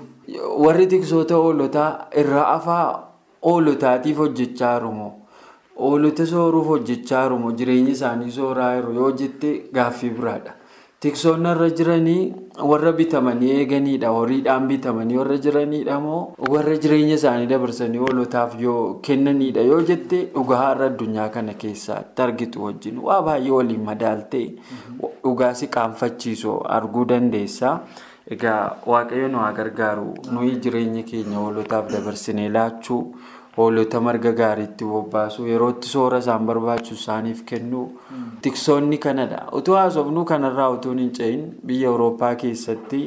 Warri 0.65 0.87
tiksoota 0.87 1.35
hoolotaa 1.45 2.09
irraa 2.23 2.47
afaa 2.55 2.85
hoolotaatiif 3.45 4.17
hojjechaa 4.25 4.75
jiru 4.79 4.93
moo 4.93 5.13
hoolota 5.81 6.27
sooruuf 6.27 6.67
hojjechaa 6.75 7.23
jiru 7.29 7.53
jireenya 7.63 7.91
isaanii 7.99 8.31
sooraa 8.41 8.75
jiru 8.77 8.93
yoo 9.01 9.11
jette 9.23 9.53
gaaffii 9.75 10.11
biraadha. 10.11 10.53
Tiksoonni 11.01 11.49
irra 11.55 11.69
jiranii 11.79 12.35
warra 12.71 12.93
bitamanii 12.93 13.51
eeganiidha. 13.61 14.09
Horiidhaan 14.11 14.67
bitamanii 14.69 15.17
warra 15.21 15.37
jiraniidha 15.45 16.01
moo 16.03 16.35
warra 16.55 16.75
jireenya 16.85 17.15
isaanii 17.21 17.47
dabarsanii 17.53 17.99
hoolotaaf 18.03 18.57
yoo 18.61 18.95
kennaniidha 19.09 19.63
yoo 19.69 19.79
jette 19.91 20.19
dhugaa 20.35 20.59
har'a 20.65 20.87
addunyaa 20.91 21.29
kana 21.37 21.55
keessatti 21.63 22.23
argitu 22.27 22.65
wajjin 22.65 22.99
waa 23.11 23.21
baay'ee 23.31 23.51
waliin 23.59 23.85
madaaltee 23.91 24.45
dhugaa 25.23 25.55
si 25.55 25.67
qaanfachiisu 25.79 26.59
arguu 26.79 27.05
dandeessa. 27.15 27.79
Egaa 28.37 28.77
waaqayyo 28.87 29.29
nu 29.33 29.39
haa 29.39 29.53
gargaaru 29.63 30.15
nuyi 30.33 30.57
jireenya 30.65 31.03
keenya 31.13 31.39
hoolotaaf 31.45 31.93
dabarsinee 31.95 32.49
laachuu 32.57 33.03
hoolota 33.59 34.01
marga 34.07 34.33
gaariitti 34.41 34.85
bobbaasuu 34.91 35.47
yerootti 35.53 35.89
soora 35.93 36.19
isaan 36.25 36.47
barbaachisu 36.51 36.95
isaaniif 37.01 37.43
kennuu 37.53 37.87
tiksoonni 38.43 38.99
kanadha. 38.99 39.41
Utuu 39.61 39.75
haasofnuu 39.75 40.25
kanarraa 40.25 40.69
utuu 40.77 40.93
hin 40.99 41.11
cehin 41.21 41.43
biyya 41.67 41.89
Awurooppaa 41.93 42.35
keessatti 42.43 43.01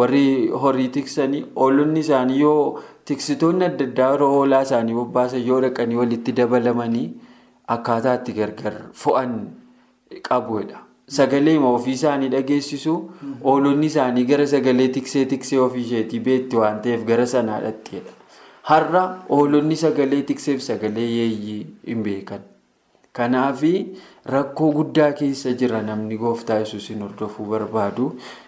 warri 0.00 0.48
horii 0.64 0.88
tiksanii 0.98 1.44
hoolonni 1.56 2.00
isaanii 2.06 2.40
yoo 2.40 2.82
tiksitoonni 3.10 3.64
adda 3.70 3.84
addaa 3.90 4.10
yeroo 4.12 4.28
hoolaa 4.34 4.60
isaanii 4.68 4.94
bobbaasan 5.00 5.46
yoo 5.46 5.60
dhaqanii 5.64 5.96
walitti 6.02 6.32
dabalamanii 6.42 7.08
akkaataa 7.76 8.14
itti 8.20 8.32
gargar 8.38 8.76
fo'an 9.02 9.34
qabuudha. 10.28 10.78
Sagalee 11.16 11.58
ofii 11.72 11.92
isaanii 11.98 12.28
dhageessisu 12.36 12.94
hoolonni 13.44 13.86
isaanii 13.92 14.24
gara 14.30 14.46
sagalee 14.54 14.88
tiksee 14.96 15.24
tiksee 15.34 15.58
ofii 15.66 15.82
isheetii 15.88 16.20
beetti 16.30 16.56
waan 16.62 16.80
ta'eef 16.84 17.04
gara 17.12 17.26
sanaa 17.26 17.60
dhatteedha. 17.66 18.12
Har'a 18.68 19.02
hoolonni 19.28 19.76
sagalee 19.76 20.22
tikseef 20.22 20.60
sagalee 20.62 21.08
yeeyyii 21.16 21.60
hin 21.86 22.02
beekan. 22.06 22.40
Kanaaf 23.12 23.62
rakkoo 24.32 24.68
guddaa 24.72 25.12
keessa 25.20 25.50
jira 25.60 25.80
namni 25.82 26.16
gooftaa 26.18 26.58
yesuusin 26.60 27.00
hordofuu 27.02 27.46
barbaadu. 27.52 28.04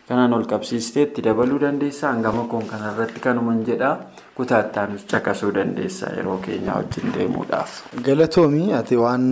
Kanaan 0.09 0.33
ol 0.37 0.45
qabsiistee 0.53 1.03
itti 1.09 1.23
dabaluu 1.25 1.59
dandeessaa. 1.61 2.13
Hangama 2.13 2.45
kun 2.53 2.67
kanarratti 2.71 3.21
kanuman 3.21 3.65
jedhaa 3.67 3.97
kutaattaanus 4.37 5.07
caqasuu 5.15 5.51
dandeessaa 5.55 6.13
yeroo 6.19 6.39
keenya 6.45 6.75
wajjin 6.77 7.13
deemuudhaaf. 7.17 7.81
Galatoomii 8.05 8.73
ati 8.81 8.97
waan 8.97 9.27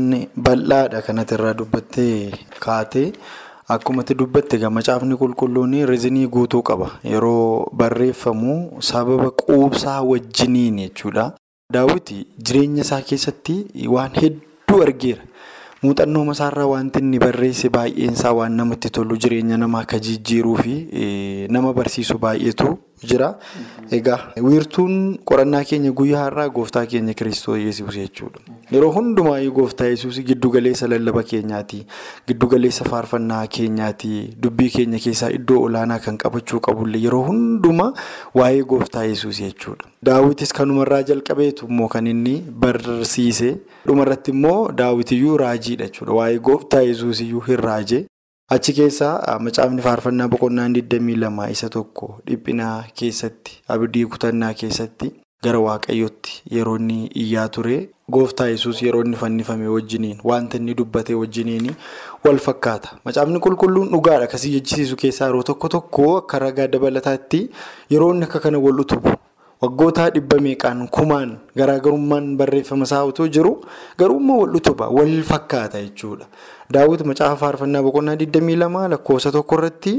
bal'aadha 0.48 1.02
kanatti 1.02 1.34
irraa 1.38 1.54
dubbattee 1.62 2.32
kaatee. 2.66 3.12
Akkuma 3.70 4.02
itti 4.02 4.14
dubbatte 4.18 4.58
macaafni 4.68 5.14
qulqulluun 5.16 5.86
riizinii 5.86 6.26
guutuu 6.26 6.62
qaba. 6.62 6.98
Yeroo 7.04 7.70
barreeffamu 7.72 8.82
sababa 8.82 9.30
quubsaa 9.30 10.02
wajjiniin 10.02 10.76
jechuudha. 10.78 11.32
Daawwiti 11.72 12.26
jireenya 12.38 12.82
isaa 12.82 13.00
keessatti 13.02 13.66
waan 13.86 14.10
hedduu 14.14 14.82
argeera. 14.82 15.22
Muuxannoo 15.82 16.24
masaarraa 16.24 16.66
wanti 16.66 16.98
inni 16.98 17.18
barreesse 17.18 17.68
baay'een 17.70 18.12
isaa 18.12 18.32
waan 18.34 18.52
namatti 18.56 18.90
tolu 18.90 19.16
jireenya 19.16 19.56
namaa 19.56 19.80
akka 19.86 19.98
jijjiiruu 19.98 20.56
fi 20.56 20.74
nama 21.48 21.72
barsiisu 21.72 22.18
baay'eetu 22.18 22.76
jira. 23.02 23.34
Egaa 23.90 24.18
wiirtuun 24.42 25.18
qorannaa 25.24 25.64
keenya 25.64 25.92
guyyaa 25.92 26.24
har'aa 26.24 26.48
gooftaa 26.48 26.86
keenya 26.86 27.14
Kiristoos 27.14 27.58
Yesuus 27.58 27.94
jechuudha. 27.96 28.40
Yeroo 28.72 28.90
hundumaayyuu 28.92 29.52
gooftaa 29.54 29.86
Yesuus 29.86 30.20
giddugaleessa 30.24 30.88
lallaba 30.88 31.22
keenyaati. 31.22 31.86
Giddugaleessa 32.28 32.84
faarfannaa 32.84 33.46
keenyaati. 33.46 34.36
Dubbii 34.42 34.70
keenya 34.76 34.98
keessaa 34.98 35.30
iddoo 35.38 35.62
olaanaa 35.68 35.98
kan 35.98 36.18
qabachuu 36.18 36.60
qabullee 36.60 37.02
yeroo 37.04 37.22
hundumaa 37.30 37.92
waa'ee 38.34 38.62
gooftaa 38.74 39.04
Yesuus 39.04 39.40
jechuudha. 39.40 39.84
Daawwitis 40.04 40.52
kanumarraa 40.52 41.02
jalqabeetu 41.02 41.66
immoo 41.66 41.88
kan 41.88 42.06
inni 42.06 42.38
barsiise. 42.64 43.56
Dhumarratti 43.86 44.30
immoo 44.30 44.72
daawwitiyyuu 44.72 45.36
raajiidha 45.36 45.84
jechuudha. 45.90 46.12
Waa'ee 46.12 46.38
gooftaa 46.38 46.80
Yesuus 46.80 47.20
iyyuu 47.20 47.40
hin 47.40 47.56
raaje. 47.56 48.06
Achi 48.54 48.72
keessaa 48.76 49.38
macaafni 49.46 49.82
faarfannaa 49.86 50.28
boqonnaa 50.32 50.68
22 50.76 51.50
isa 51.56 51.68
tokko 51.76 52.06
dhiphinaa 52.30 52.76
keessatti 53.00 53.52
abdii 53.74 54.04
kutannaa 54.14 54.54
keessatti 54.62 55.10
gara 55.46 55.60
waaqayyootti 55.66 56.32
yeroo 56.56 56.74
inni 56.80 56.96
iyyaa 57.22 57.46
ture 57.56 57.76
gooftaa 58.16 58.48
yesus 58.52 58.82
yeroo 58.86 59.04
inni 59.06 59.16
fannifame 59.22 59.68
wajjiniin 59.74 60.18
wanta 60.32 60.58
inni 60.62 60.74
dubbate 60.80 61.14
wajjiniin 61.20 61.70
wal 62.24 62.38
fakkaata. 62.48 62.88
Macaafni 63.04 63.40
qulqulluun 63.46 63.88
dhugaadha 63.94 64.26
kasii 64.34 64.52
jechisiisu 64.58 64.96
keessaa 65.04 65.26
yeroo 65.30 65.42
tokko 65.52 65.68
tokko 65.76 66.10
akka 66.18 66.38
ragaa 66.46 66.66
dabalataatti 66.76 67.44
yeroo 67.96 68.12
akka 68.28 68.40
kana 68.46 68.58
wal 68.58 68.80
utubu. 68.86 69.14
Waggoota 69.60 70.08
dhibba 70.14 70.38
meeqaan 70.40 70.88
kumaan 70.88 71.36
garaagarummaan 71.58 72.36
barreeffama 72.40 72.84
isaa 72.88 73.02
otoo 73.04 73.26
jiru 73.28 73.50
garuummaa 74.00 74.36
wal 74.40 74.56
utuba 74.56 74.88
wal 74.88 75.12
fakkaata 75.30 75.82
jechuudha. 75.84 76.26
Daawwiti 76.72 77.04
macaafa 77.04 77.36
faarfannaa 77.36 77.82
boqonnaa 77.84 78.14
22 78.16 78.88
lakkoofsa 78.94 79.32
tokko 79.36 79.58
irratti 79.60 79.94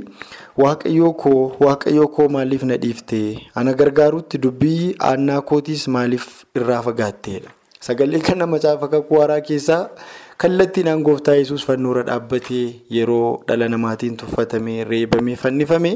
waaqayyoo 0.57 1.13
koo 1.13 1.51
waaqayyoo 1.65 2.07
koo 2.17 2.27
maaliif 2.37 2.63
na 2.63 2.77
dhiiftee 2.85 3.37
ana 3.55 3.73
gargaarutti 3.77 4.37
dubbii 4.41 4.95
aannaa 5.11 5.41
kootiis 5.41 5.87
maaliif 5.87 6.25
irraa 6.55 6.81
fagaatteedha. 6.81 7.49
Sagalee 7.81 8.19
kana 8.25 8.47
macaafa 8.47 8.87
kakuu 8.87 9.19
haaraa 9.21 9.41
keessaa 9.45 9.89
kallattiidhaan 10.41 11.03
gooftaa 11.05 11.35
yesus 11.37 11.65
fannoorra 11.67 12.03
dhaabbatee 12.09 12.65
yeroo 12.97 13.43
dhala 13.47 13.67
namaatiin 13.73 14.17
tuffatamee 14.21 14.83
reebamee 14.91 15.35
fannifame 15.43 15.91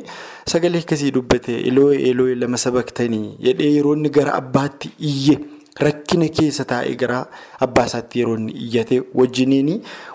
sagalee 0.54 0.82
akkasii 0.86 1.12
dubbate 1.18 1.56
eloo'ee 1.72 2.00
eloo'ee 2.12 2.36
lama 2.44 2.58
sabaktanii 2.66 3.26
jedhee 3.48 3.72
yeroo 3.78 3.96
inni 4.00 4.10
gara 4.20 4.34
abbaatti 4.42 4.92
iyye 5.12 5.38
rakkina 5.86 6.28
keessa 6.40 6.66
taa'ee 6.74 6.96
gara 7.04 7.26
abbaa 7.68 7.86
isaatti 7.92 8.20
yeroo 8.24 8.38
inni 8.42 8.54
iyyate 8.66 9.02
wajjiniin 9.22 9.72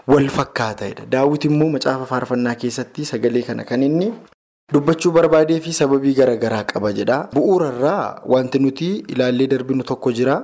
wal 0.08 0.28
fakkaataidha. 0.38 1.06
Daawwiti 1.14 1.48
immoo 1.52 1.68
macaafa 1.76 2.06
faarfannaa 2.12 2.54
keessatti 2.64 3.04
sagalee 3.12 3.42
kana 3.48 3.64
kan 3.70 3.82
inni 3.88 4.12
dubbachuu 4.72 5.10
barbaadee 5.16 5.60
fi 5.60 5.72
sababii 5.82 6.14
garaagaraa 6.20 6.64
qaba 6.72 6.92
jedha. 6.98 7.18
Bu'uurarraa 7.34 8.22
wanti 8.34 8.58
nuti 8.58 8.88
ilaallee 9.14 9.46
darbinu 9.52 9.82
tokko 9.90 10.12
jira. 10.20 10.36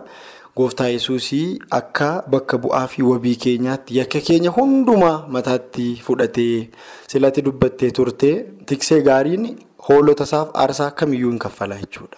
Gooftaa 0.56 0.88
yesuusii 0.88 1.58
akka 1.78 2.08
bakka 2.34 2.58
bu'aa 2.64 2.86
fi 2.92 3.02
wabii 3.02 3.34
keenyaatti 3.44 3.96
yakka 3.98 4.20
keenya 4.28 4.50
hundumaa 4.58 5.16
mataatti 5.36 5.84
fudhatee 6.06 6.68
silatti 7.12 7.42
dubbattee 7.48 7.90
turte 7.98 8.30
tiksee 8.70 9.00
gaariin 9.08 9.44
hoolota 9.88 10.24
isaaf 10.30 10.48
aarsaa 10.62 10.90
kamiyyuu 11.02 11.30
hin 11.34 11.38
kaffala 11.44 11.76
jechuudha. 11.82 12.16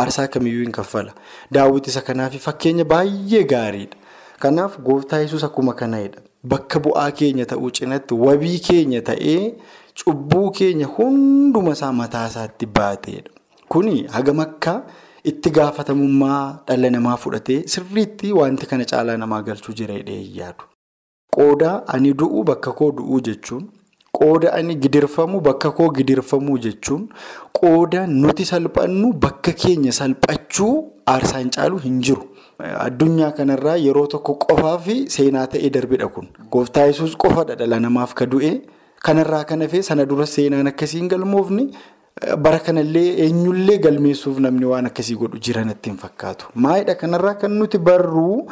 Aarsaa 0.00 0.26
kamiyyuu 0.36 0.62
hin 0.66 0.72
kaffala. 0.80 1.14
Daawwiti 1.52 1.90
isa 1.94 2.00
kanaaf 2.10 2.36
fakkeenya 2.48 2.84
baay'ee 2.92 3.42
gaariidha. 3.54 3.96
Kanaaf 4.44 4.78
gooftaa 4.90 5.18
yesus 5.24 5.44
akkuma 5.50 5.72
kanadha. 5.82 6.20
Bakka 6.44 6.80
bu'aa 6.88 7.10
keenya 7.22 7.46
ta'uu 7.54 7.70
cinatti 7.80 8.14
wabii 8.26 8.58
keenya 8.70 9.00
ta'ee 9.10 9.54
cubbuu 10.04 10.50
keenya 10.60 10.86
hunduma 10.98 11.72
isaa 11.78 11.92
mataa 12.04 12.26
isaatti 12.34 12.66
baateedha. 12.66 13.30
Kuni 13.68 14.02
hagam 14.16 14.40
akka. 14.40 14.80
Itti 15.30 15.50
gaafatamummaa 15.50 16.42
dhala 16.68 16.90
namaa 16.94 17.16
fudhatee 17.22 17.62
sirriitti 17.72 18.32
wanti 18.38 18.66
kana 18.70 18.84
caalaa 18.90 19.16
namaa 19.22 19.42
galchuu 19.48 19.74
jira 19.80 19.94
jedhee 19.98 20.22
yaadu. 20.38 20.64
Qooda 21.36 21.72
ani 21.94 22.12
du'u 22.20 22.44
bakka 22.50 22.72
koo 22.78 22.90
du'uu 22.98 23.20
jechuun, 23.28 23.64
qooda 24.18 24.52
ani 24.58 24.76
gidirfamu 24.84 25.40
bakka 25.48 25.70
koo 25.80 25.88
gidirfamuu 25.98 26.58
jechuun, 26.66 27.08
qooda 27.60 28.06
nuti 28.06 28.44
salphannu 28.52 29.12
bakka 29.24 29.52
keenya 29.52 29.92
salphachuu 29.98 30.72
aarsaan 31.06 31.50
caalu 31.56 31.78
hin 31.84 32.00
jiru. 32.08 32.24
Addunyaa 32.86 33.32
kanarraa 33.32 33.76
yeroo 33.76 34.06
tokko 34.14 34.34
qofaa 34.46 34.78
fi 34.86 34.96
seenaa 35.16 35.46
ta'ee 35.52 35.70
darbedha 35.76 36.08
kun. 36.08 36.28
Gooftaa 36.50 36.86
yesus 36.92 37.16
qofadha 37.16 37.54
dhala 37.60 37.80
namaaf 37.80 38.14
ka 38.14 38.26
du'e. 38.26 38.52
Kanarraa 39.04 39.44
kan 39.44 39.60
hafee 39.62 39.82
sana 39.82 40.06
dura 40.06 40.26
seenaan 40.26 40.66
akkasii 40.72 41.00
hin. 41.04 41.70
Bara 42.18 42.58
kanallee 42.58 43.14
eenyullee 43.24 43.76
galmeessuuf 43.78 44.38
namni 44.44 44.66
waan 44.70 44.86
akkasii 44.88 45.14
godhu 45.20 45.38
jiran 45.46 45.68
ittiin 45.70 45.96
fakkaatu. 46.02 46.46
Maayidha 46.64 46.94
kanarraa 47.02 47.34
kan 47.42 47.52
nuti 47.58 47.78
barru 47.78 48.46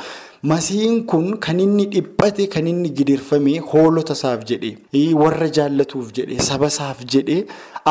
masiin 0.51 1.05
kun 1.13 1.37
kan 1.47 1.59
inni 1.65 1.87
dhiphate 1.95 2.47
kan 2.53 2.67
inni 2.73 2.91
gidirfame 2.99 3.59
hoolota 3.73 4.13
isaaf 4.19 4.45
jedhee 4.51 5.15
warra 5.23 5.49
jaallatuuf 5.59 6.13
jedhee 6.19 6.39
saba 6.49 6.67
isaaf 6.75 7.01
jedhee 7.15 7.41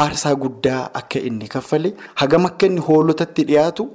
aarsaa 0.03 0.33
guddaa 0.43 0.79
akka 1.01 1.19
inni 1.31 1.47
kaffale 1.55 1.89
hagam 2.23 2.45
akka 2.51 2.65
inni 2.71 2.79
hoolotatti 2.89 3.43
dhiyaatu 3.49 3.87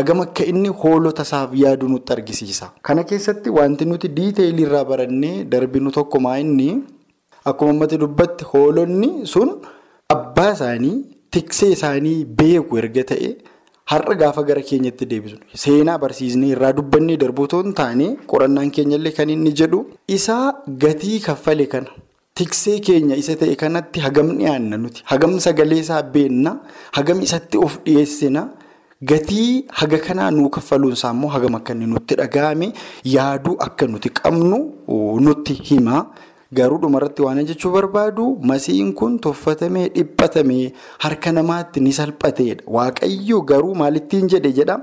hagam 0.00 0.20
akka 0.26 0.44
inni 0.52 0.68
hoolota 0.82 1.22
isaaf 1.28 1.54
yaadu 1.62 1.88
nutti 1.94 2.12
argisiisa. 2.16 2.70
Kana 2.82 3.04
keessatti 3.04 3.50
wanti 3.60 3.84
nuti 3.92 4.08
diiteeyilirraa 4.18 4.84
barannee 4.92 5.44
darbinu 5.54 5.90
tokko 5.98 6.20
maa 6.28 6.36
inni 6.44 6.68
akkuma 7.44 7.70
ammatti 7.76 7.98
dubbatti 8.04 8.44
hoolonni 8.52 9.10
sun 9.34 9.56
abbaa 10.18 10.52
isaanii. 10.58 10.96
Tiksee 11.32 11.72
isaanii 11.76 12.24
beeku 12.38 12.78
erga 12.82 13.04
ta'e 13.10 13.28
har'a 13.92 14.14
gaafa 14.22 14.42
gara 14.48 14.62
keenyatti 14.70 15.06
deebisu 15.12 15.36
seenaa 15.64 15.98
barsiisnee 16.02 16.50
irraa 16.54 16.72
dubbannee 16.78 17.16
darbuu 17.22 17.44
otoo 17.48 17.62
hin 17.66 17.74
taane 17.80 18.06
qorannaan 18.32 18.70
keenyallee 18.78 19.12
kan 19.18 19.30
inni 19.34 19.52
jedhu 19.60 19.80
isaa 20.16 20.46
gatii 20.84 21.20
kaffale 21.26 21.66
kana 21.74 21.90
tiksee 22.40 22.78
keenya 22.88 23.16
isa 23.22 23.36
ta'e 23.42 23.54
kanatti 23.62 24.00
hagam 24.06 24.28
dhiyaanna 24.38 24.76
nuti? 24.82 25.02
Hagam 25.12 25.38
sagalee 25.46 25.78
isaa 25.84 26.02
beenna? 26.16 26.52
Hagam 26.98 27.20
isatti 27.28 27.58
of 27.66 27.78
dhiyeessina 27.86 28.42
gatii 29.12 29.64
haga 29.80 29.98
kanaa 30.08 30.30
nuu 30.36 30.48
kaffaluunsaa 30.56 31.10
immoo 31.16 31.30
hagam 31.36 31.54
akka 31.60 31.74
nutti 31.74 32.14
dhaga'ame 32.20 32.68
yaaduu 33.14 33.56
akka 33.68 33.86
nuti 33.94 34.08
qabnu 34.20 34.58
nutti 35.28 35.54
hima. 35.70 36.06
Garuu 36.58 36.78
dhumarratti 36.80 37.22
waan 37.26 37.44
jechuu 37.50 37.70
barbaadu 37.76 38.24
masiin 38.50 38.90
kun 39.00 39.18
tuffatamee 39.26 39.86
dhiphatamee 39.94 40.72
harka 41.04 41.32
namaatti 41.32 41.80
ni 41.80 41.92
salphateedha. 41.98 42.64
Waaqayyo 42.66 43.40
garuu 43.52 43.74
maalittiin 43.82 44.28
jedhe 44.34 44.52
jedha 44.58 44.76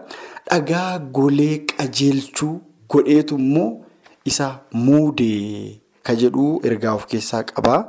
dhagaa 0.49 0.99
golee 1.19 1.57
qajeelchuu 1.73 2.55
godheetu 2.89 3.35
immoo 3.43 3.69
isa 4.31 4.47
muudee 4.85 5.79
ka 6.09 6.15
jedhu 6.23 6.45
ergaa 6.71 6.93
of 6.99 7.05
keessaa 7.13 7.43
qabaa. 7.53 7.79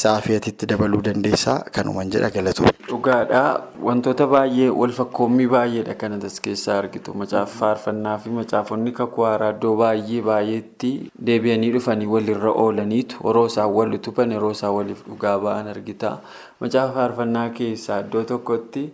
Isaa 0.00 0.16
fe'atitti 0.26 0.66
dabaluu 0.74 1.02
dandeessaa 1.10 1.58
kanumaan 1.78 2.10
jedha 2.16 2.30
galatu. 2.36 2.64
Dhugaadha. 2.88 3.42
Wantoota 3.88 4.26
baay'ee 4.34 4.68
wal 4.80 4.92
fakkoommii 4.98 5.46
baay'eedha 5.54 5.94
kan 6.02 6.12
as 6.30 6.40
keessaa 6.46 6.78
argitu. 6.82 7.14
Macaafa 7.22 7.54
faarfannaa 7.60 8.16
fi 8.24 8.30
macaafonni 8.40 8.92
kakuu 9.00 9.24
haaraa 9.28 9.50
iddoo 9.56 9.74
baay'ee 9.82 10.20
baay'eetti 10.28 10.92
deebi'anii 11.30 11.72
dhufanii 11.78 12.06
walirra 12.14 12.52
oolaniitu 12.66 13.16
yeroo 13.26 13.46
isaan 13.52 13.72
wal 13.78 13.94
utuban 14.00 14.32
yeroo 14.38 14.50
isaan 14.58 14.74
waliif 14.78 15.04
dhugaa 15.08 15.38
ba'an 15.48 15.68
argita. 15.74 16.14
Macaafa 16.60 16.94
faarfannaa 17.00 17.48
keessaa 17.58 18.00
iddoo 18.06 18.24
tokkotti 18.32 18.86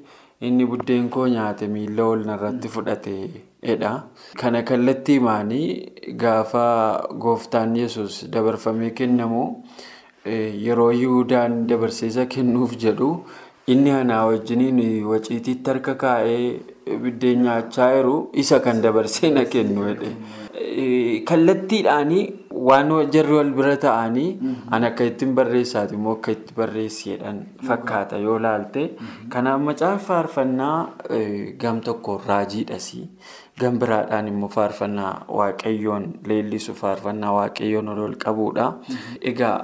inni 0.49 0.67
buddeen 0.73 1.09
koo 1.17 1.27
nyaate 1.37 1.69
miila 1.77 2.05
ol 2.15 2.25
narratti 2.33 2.69
fudhateedha. 3.63 4.03
Kana 4.37 4.63
kallattii 4.63 5.13
himaanii 5.19 5.93
gaafa 6.17 7.09
gooftaan 7.19 7.77
yesus 7.77 8.27
dabarfamee 8.31 8.91
kennamu. 8.91 9.65
Yeroo 10.27 10.93
Yihuudaan 10.93 11.67
dabarseessa 11.67 12.27
kennuuf 12.27 12.77
jedhu 12.77 13.25
inni 13.67 13.91
anaa 13.91 14.27
wajjiniin 14.27 15.05
waciitiitti 15.05 15.71
harka 15.71 15.95
kaa'ee 15.95 16.61
biddeen 17.03 17.43
nyaachaa 17.43 17.95
jiru 17.97 18.31
isa 18.35 18.61
kan 18.61 18.83
dabarsee 18.83 19.31
na 19.31 19.45
kennu 19.45 19.87
jedhe. 19.89 21.21
Kallattiidhaanii 21.25 22.33
waan 22.51 22.91
jarri 23.13 23.33
wal 23.39 23.51
bira 23.55 23.77
ta'anii 23.77 24.39
an 24.75 24.85
akka 24.85 25.05
ittiin 25.05 25.35
barreessaati 25.35 25.95
immoo 25.95 26.15
akka 26.19 26.33
itti 26.33 26.55
barreesseedhaan 26.57 27.39
fakkaata 27.67 28.19
yoo 28.19 28.39
laalte. 28.43 28.83
Kanaaf 29.29 29.61
macaafa 29.61 29.99
faarfannaa 30.07 30.89
gam 31.59 31.81
tokko 31.81 32.21
raajiidhas. 32.27 32.89
Gam 33.61 33.79
biraadhaan 33.79 34.29
immoo 34.29 34.49
faarfannaa 34.49 35.13
waaqayyoon 35.39 36.05
leellisu 36.27 36.75
faarfannaa 36.75 37.33
waaqayyoon 37.39 37.89
ol 37.89 38.15
qabuudha. 38.25 38.73
Egaa 39.23 39.57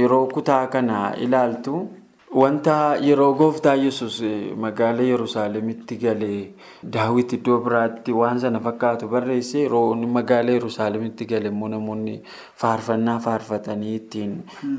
yeroo 0.00 0.26
kutaa 0.26 0.66
kana 0.66 1.14
ilaaltu 1.16 1.88
wanta 2.34 2.96
yeroo 3.00 3.34
gooftaa 3.38 3.74
yesus 3.74 4.16
magaala 4.64 5.02
yerusaalemitti 5.02 5.96
galee 5.96 6.48
daawit 6.96 7.32
iddoo 7.36 7.58
biraatti 7.66 8.12
waan 8.20 8.40
sana 8.40 8.60
fakkaatu 8.64 9.08
barreesse 9.12 9.58
yeroo 9.60 9.94
magaala 10.16 10.50
yerusaalemitti 10.56 11.24
gale 11.32 11.48
immoo 11.52 11.68
namoonni 11.74 12.16
faarfannaa 12.62 13.18
faarfatanii 13.26 13.94
ittiin 14.00 14.34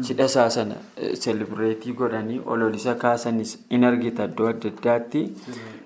cidha 0.10 0.26
isaa 0.32 0.50
sana 0.58 0.76
selebireetii 1.24 1.94
godhanii 2.02 2.42
ololisa 2.46 2.96
kaasanis 3.06 3.58
in 3.70 3.84
argita 3.92 4.26
iddoo 4.32 4.48
adda 4.54 4.70
addaatti. 4.74 5.24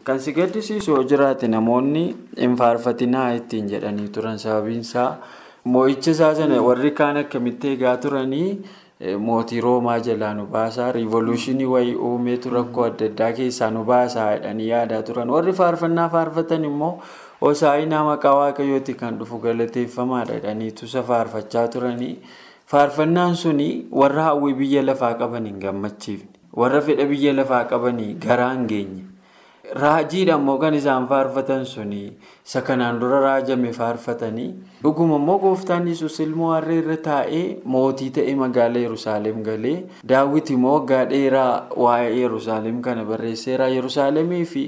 Kan 0.03 0.19
si 0.19 0.33
gaddisiisu 0.33 0.91
yoo 0.91 1.03
jiraate 1.13 1.47
namoonni 1.47 2.03
hin 2.39 2.55
faarfatinaa 2.63 3.29
ittiin 3.39 3.69
jedhanii 3.75 4.07
turan 4.09 4.39
sababiinsaa 4.39 5.09
moo'icha 5.73 6.11
isaa 6.11 6.35
sana 6.35 6.61
warri 6.67 6.91
kaan 6.99 7.17
akkamitti 7.17 7.67
eegaa 7.75 7.97
turanii 7.97 8.47
mootii 9.19 9.61
roomaa 9.61 9.97
jalaa 10.07 10.33
nu 10.33 10.45
baasaa 10.55 10.91
riivoluushinii 10.97 11.65
wayii 11.73 11.95
uumeetu 12.09 12.49
rakkoo 12.55 12.83
adda 12.89 13.05
addaa 13.11 13.31
keessaa 13.39 13.69
nu 13.71 13.83
baasaa 13.83 14.29
jedhanii 14.35 14.67
yaadaa 14.69 15.01
turan. 15.09 15.29
Warri 15.29 15.53
faarfannaa 15.59 16.09
faarfatan 16.15 16.65
immoo 16.69 16.91
hosaa'inaa 17.41 18.03
maqaa 18.09 18.33
waaqayyooti 18.39 18.93
kan 19.03 19.17
dhufu 19.19 19.39
galateeffamaadha 19.45 20.33
jedhaniitu 20.39 20.85
isa 20.91 21.03
faarfachaa 21.03 21.67
turanii 21.75 22.13
faarfannaan 22.73 23.35
suni 23.35 23.69
warra 24.01 24.23
hawwii 24.29 24.53
biyya 24.63 24.83
lafaa 24.89 25.13
qaban 25.23 25.45
hin 25.51 25.59
gammachiifne 25.63 26.29
warra 26.63 26.81
fedha 26.89 27.05
biyya 27.13 27.33
lafaa 27.39 27.63
qabanii 27.73 28.13
garaa 28.27 28.51
hin 28.53 28.67
geenye. 28.73 29.01
Raajiidha 29.61 30.35
immoo 30.39 30.57
kan 30.57 30.73
isaan 30.73 31.03
faarfatan 31.07 31.65
suni 31.69 31.99
isa 32.45 32.61
kanaan 32.65 32.99
dura 32.99 33.19
raajame 33.23 33.69
faarfatanii 33.75 34.47
dhuguma 34.83 35.15
immoo 35.21 35.35
gooftaan 35.43 35.85
yesus 35.87 36.15
ilmoo 36.23 36.47
harree 36.53 36.77
irra 36.81 36.95
taa'ee 37.07 37.43
mootii 37.73 38.09
ta'e 38.15 38.33
magaalaa 38.39 38.81
Yerusaalem 38.85 39.43
galee 39.47 39.75
daawwit 40.11 40.49
immoo 40.55 40.71
waggaa 40.77 41.03
dheeraa 41.11 41.51
waa'ee 41.85 42.15
Yerusaalem 42.21 42.79
kana 42.87 43.05
barreesseera 43.11 43.67
Yerusaalemii 43.75 44.45
fi 44.55 44.63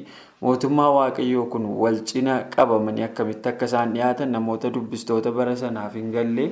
mootummaa 0.47 0.89
waaqayyoo 0.97 1.45
kun 1.55 1.65
wal 1.85 1.97
cina 2.11 2.35
qabamanii 2.55 3.03
akkamitti 3.09 3.49
akka 3.53 3.65
isaan 3.71 3.93
dhiyaatan 3.97 4.31
namoota 4.37 4.69
dubbistoota 4.77 5.31
bara 5.39 5.55
sanaaf 5.63 5.95
hin 6.01 6.11
galle 6.17 6.51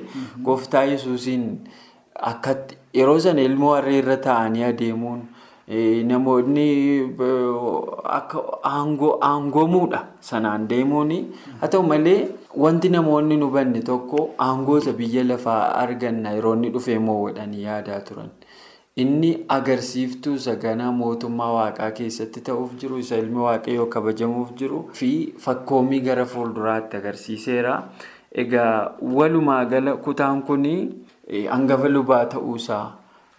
gooftaa 0.50 0.82
yesuusiin 0.94 1.46
yeroo 3.00 3.18
sana 3.28 3.40
ilmoo 3.50 3.74
harree 3.74 3.98
irra 4.02 4.16
taa'anii 4.26 4.64
adeemuun. 4.72 5.22
Namoonni 5.68 6.68
akka 8.18 8.40
aangoomuudha 8.70 10.00
sanaan 10.28 10.66
deemuun 10.68 11.12
haa 11.60 11.68
ta'u 11.74 11.82
malee 11.90 12.28
wanti 12.64 12.88
namoonni 12.94 13.36
nu 13.42 13.48
banne 13.56 13.80
tokko 13.90 14.24
aangoota 14.46 14.92
biyya 15.00 15.24
lafaa 15.24 15.60
arganna 15.82 16.30
yeroo 16.36 16.54
inni 16.58 16.70
dhufee 16.76 16.98
moowwadhanii 17.08 17.62
yaadaa 17.64 18.00
turan. 18.08 18.30
Inni 19.02 19.30
agarsiiftuu 19.56 20.36
saganaa 20.46 20.92
mootummaa 20.92 21.52
waaqaa 21.58 21.90
keessatti 21.98 22.40
ta'uuf 22.48 22.72
jiru 22.80 22.98
isa 23.04 23.16
ilmi 23.24 23.38
waaqayyoo 23.48 23.86
kabajamuuf 23.94 24.50
jiru 24.62 24.80
fi 24.98 25.10
fakkoommii 25.44 26.00
gara 26.08 26.24
fuulduraatti 26.32 26.96
agarsiiseera. 26.96 27.76
Egaa 28.44 28.92
walumaa 29.20 29.64
gala 29.64 29.96
kutaan 30.08 30.42
kun 30.42 30.66
hangafa 31.50 31.88
lubaa 31.88 32.24
ta'uusaa. 32.34 32.84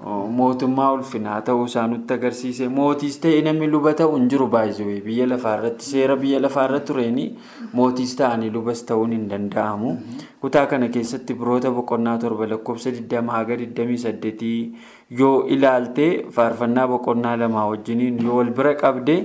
Mootummaa 0.04 0.92
ulfinaa 0.94 1.42
ta'uu 1.48 1.66
isaa 1.70 1.84
nutti 1.88 2.14
agarsiise 2.14 2.66
mootiis 2.78 3.18
ta'e 3.26 3.38
namni 3.46 3.68
luba 3.76 3.94
ta'u 4.00 4.16
hin 4.18 4.26
jiru 4.34 4.48
baay'ee 4.56 4.96
biyya 5.06 5.28
lafaarratti 5.32 5.86
seera 5.90 6.18
biyya 6.24 6.42
lafaarra 6.46 6.80
tureeni 6.90 7.26
mootiis 7.80 8.16
ta'anii 8.22 8.50
lubas 8.56 8.82
ta'uun 8.90 9.14
hin 9.16 9.30
danda'amu. 9.30 9.94
Kutaa 10.42 10.66
kana 10.74 10.90
keessatti 10.98 11.38
biroota 11.44 11.72
boqonnaa 11.78 12.18
torba 12.26 12.50
lakkoofsa 12.56 12.92
20 12.98 13.32
haga 13.36 13.56
28 13.64 14.52
yoo 15.22 15.48
ilaalte 15.58 16.10
faarfannaa 16.40 16.88
boqonnaa 16.96 17.38
lamaa 17.46 17.66
wajjiniin 17.72 18.20
yoo 18.28 18.38
wal 18.42 18.52
bira 18.60 18.76
qabde 18.84 19.18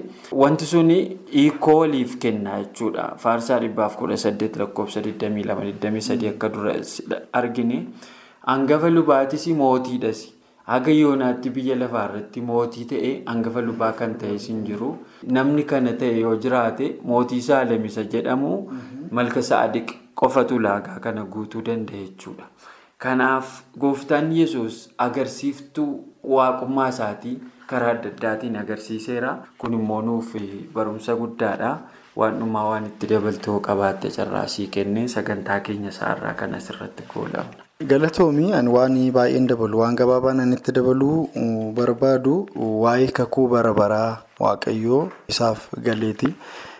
wanti 0.44 0.70
suni 0.76 1.00
hiikoo 1.34 1.78
waliif 1.82 2.16
kenna 2.26 2.62
jechuudha. 2.62 3.10
Faarsaa 3.26 3.58
118 3.66 4.64
lakkoofsa 4.64 5.00
22-23 5.10 6.34
akka 6.34 6.54
dura 6.56 6.80
argine 7.42 7.84
hangafa 8.46 8.90
lubaatis 8.98 9.46
mootiidhas. 9.62 10.26
Haga 10.68 10.92
yoonaatti 10.92 11.50
biyya 11.56 11.76
lafaarratti 11.82 12.40
mootii 12.48 12.84
ta'e 12.92 13.10
hangafa 13.28 13.60
lubaa 13.68 13.92
kan 14.00 14.14
ta'es 14.22 14.48
hin 14.50 14.64
jiru. 14.70 14.88
Namni 15.36 15.64
kana 15.70 15.92
ta'e 16.02 16.18
yoo 16.20 16.34
jiraate 16.46 16.88
mootii 17.12 17.40
Saalem 17.46 17.84
isa 17.90 18.04
jedhamu 18.14 18.50
malka 19.18 19.42
Saadiq 19.50 19.94
qofatu 20.22 20.58
laagaa 20.66 20.98
kana 21.06 21.24
guutuu 21.36 21.62
danda'a 21.68 22.02
jechuudha. 22.02 22.48
Kanaaf 23.04 23.54
gooftaan 23.84 24.32
yesus 24.40 24.80
agarsiiftuu 25.06 25.90
waaqummaa 26.34 26.88
isaatii 26.94 27.36
karaa 27.70 27.90
adda 27.96 28.10
addaatiin 28.14 28.56
agarsiiseera. 28.64 29.32
Kun 29.58 29.74
immoo 29.78 30.02
nuuf 30.02 30.34
barumsa 30.74 31.16
guddaadha. 31.22 31.70
Waan 32.18 32.38
dhumaa 32.42 32.66
waan 32.70 32.86
itti 32.90 33.06
dabaltoo 33.14 33.60
qabaatte 33.70 34.10
carraasii 34.18 34.66
kennee 34.76 35.06
sagantaa 35.14 35.60
keenya 35.70 35.88
isaarraa 35.96 36.34
kan 36.42 36.54
asirratti 36.60 37.04
goolabna. 37.14 37.67
Galatoomii 37.86 38.52
ani 38.58 38.68
waan 38.74 38.94
baay'een 39.14 39.46
dabalu 39.46 39.78
waan 39.78 39.94
gabaabaan 39.94 40.40
ani 40.40 40.56
itti 40.56 40.72
dabaluu 40.72 41.28
barbaadu 41.76 42.32
waa'ee 42.84 43.06
kakuu 43.18 43.46
bara 43.52 43.70
baraa 43.72 44.18
waaqayyoo 44.40 45.02
isaaf 45.28 45.68
galeeti. 45.86 46.34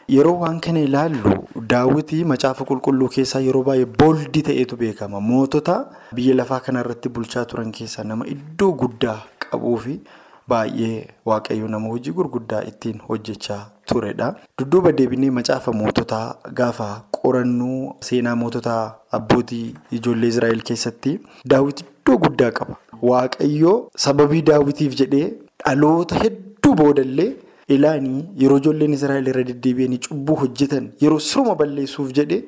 Yeroo 0.08 0.34
waan 0.40 0.58
kana 0.60 0.80
ilaallu 0.80 1.36
daawwitii 1.74 2.24
macaafa 2.24 2.64
qulqulluu 2.70 3.08
keessaa 3.16 3.38
yeroo 3.46 3.62
baay'ee 3.62 3.86
booldii 4.02 4.42
ta'etu 4.50 4.76
beekama. 4.82 5.20
Mootota 5.20 5.76
biyya 6.12 6.34
lafaa 6.34 6.60
kanarratti 6.66 7.08
bulchaa 7.08 7.44
turan 7.44 7.70
keessaa 7.70 8.02
nama 8.04 8.26
iddoo 8.26 8.72
guddaa 8.82 9.18
qabuu 9.50 9.76
fi 9.86 10.00
baay'ee 10.48 11.06
waaqayyo 11.24 11.68
nama 11.68 11.88
hojii 11.94 12.10
gurguddaa 12.18 12.64
ittiin 12.72 12.98
hojjechaa 13.08 13.62
turedha. 13.92 14.28
Dudduuba 14.58 14.92
deebinee 15.00 15.30
macaafa 15.38 15.72
moototaa 15.80 16.26
gaafa 16.60 16.88
qorannuu 17.18 17.94
seenaa 18.08 18.36
moototaa 18.42 18.82
abbootii 19.18 19.74
ijoollee 19.98 20.28
Israa'el 20.34 20.62
keessatti 20.70 21.18
daawwiti 21.54 21.84
iddoo 21.88 22.18
guddaa 22.24 22.50
qaba. 22.60 22.76
Waaqayyo 23.10 23.74
sababii 24.06 24.42
daawwitiif 24.52 24.94
jedhee 25.02 25.26
dhaloota 25.64 26.18
hedduu 26.22 26.74
boodallee 26.80 27.30
ilaanii 27.76 28.24
yeroo 28.42 28.58
ijoolleen 28.62 28.92
Israa'el 28.98 29.26
irra 29.32 29.42
deddeebi'anii 29.50 29.98
cubbuu 30.08 30.36
hojjetan 30.44 30.88
yeroo 31.02 31.18
siruma 31.30 31.54
balleessuuf 31.62 32.12
jedhee. 32.20 32.42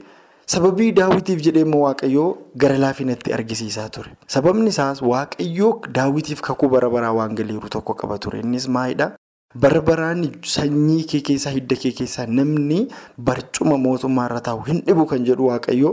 Sababii 0.51 0.93
daawwitiif 0.99 1.43
jedhee 1.47 1.61
immoo 1.67 1.81
waaqayyoo 1.87 2.29
gara 2.63 2.79
laafinatti 2.85 3.33
argisiisaa 3.37 3.89
ture. 3.97 4.11
Sababni 4.35 4.69
isaas 4.75 5.03
waaqayyoo 5.11 5.73
daawwitiif 5.99 6.41
kakuu 6.47 6.69
bara 6.73 6.89
baraa 6.95 7.13
waan 7.19 7.35
galeeru 7.41 7.69
tokko 7.75 7.95
qaba 8.01 8.19
ture. 8.25 8.41
Innis 8.41 8.67
maalidhaa? 8.77 9.13
Bara 9.55 9.81
baraan 9.83 10.23
sanyii 10.47 11.05
kee 11.11 11.21
keessaa 11.27 11.51
hidda 11.57 11.75
kee 11.77 11.91
keessaa 12.01 12.27
namni 12.31 12.87
barcuma 13.19 13.79
mootummaa 13.87 14.27
irra 14.31 14.41
taa'u 14.49 14.63
hin 14.69 14.83
dhibu 14.87 15.07
kan 15.13 15.25
jedhu 15.27 15.49
waaqayyoo 15.51 15.93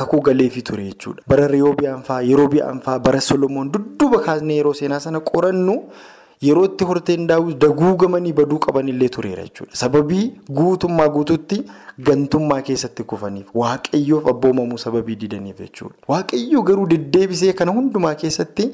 kakuu 0.00 0.20
galeefii 0.28 0.62
ture 0.68 0.84
jechuudha. 0.86 1.22
Bara 1.28 1.48
Riyoobi'aan 1.50 2.04
fa'aa, 2.06 2.22
Yeroobi'aan 2.22 2.78
fa'aa, 2.84 2.98
bara 3.02 3.20
Solomoon 3.20 3.72
dudduuba 3.74 4.20
kaasnee 4.22 4.56
yeroo 4.60 4.72
seenaa 4.74 5.00
sana 5.00 5.20
qorannu 5.20 5.74
yeroo 6.42 6.64
itti 6.64 6.84
horteen 6.84 7.26
daawwiti 7.26 7.58
daguugamanii 7.64 8.32
baduu 8.32 8.58
qabanillee 8.58 9.08
tureera 9.08 9.42
jechuudha. 9.42 9.76
Sababii 9.76 10.32
guutummaa 10.50 11.08
guutuutti 11.08 11.62
gantummaa 11.98 12.62
keessatti 12.68 13.04
kufaniif 13.04 13.50
waaqayyoof 13.54 14.26
abboomamuu 14.32 14.78
sababii 14.78 15.16
didaniif 15.16 15.60
jechuudha. 15.60 15.94
Waaqayyoo 16.08 16.62
garuu 16.62 16.86
deddeebisee 16.86 17.52
kana 17.52 17.72
hundumaa 17.72 18.14
keessatti 18.14 18.70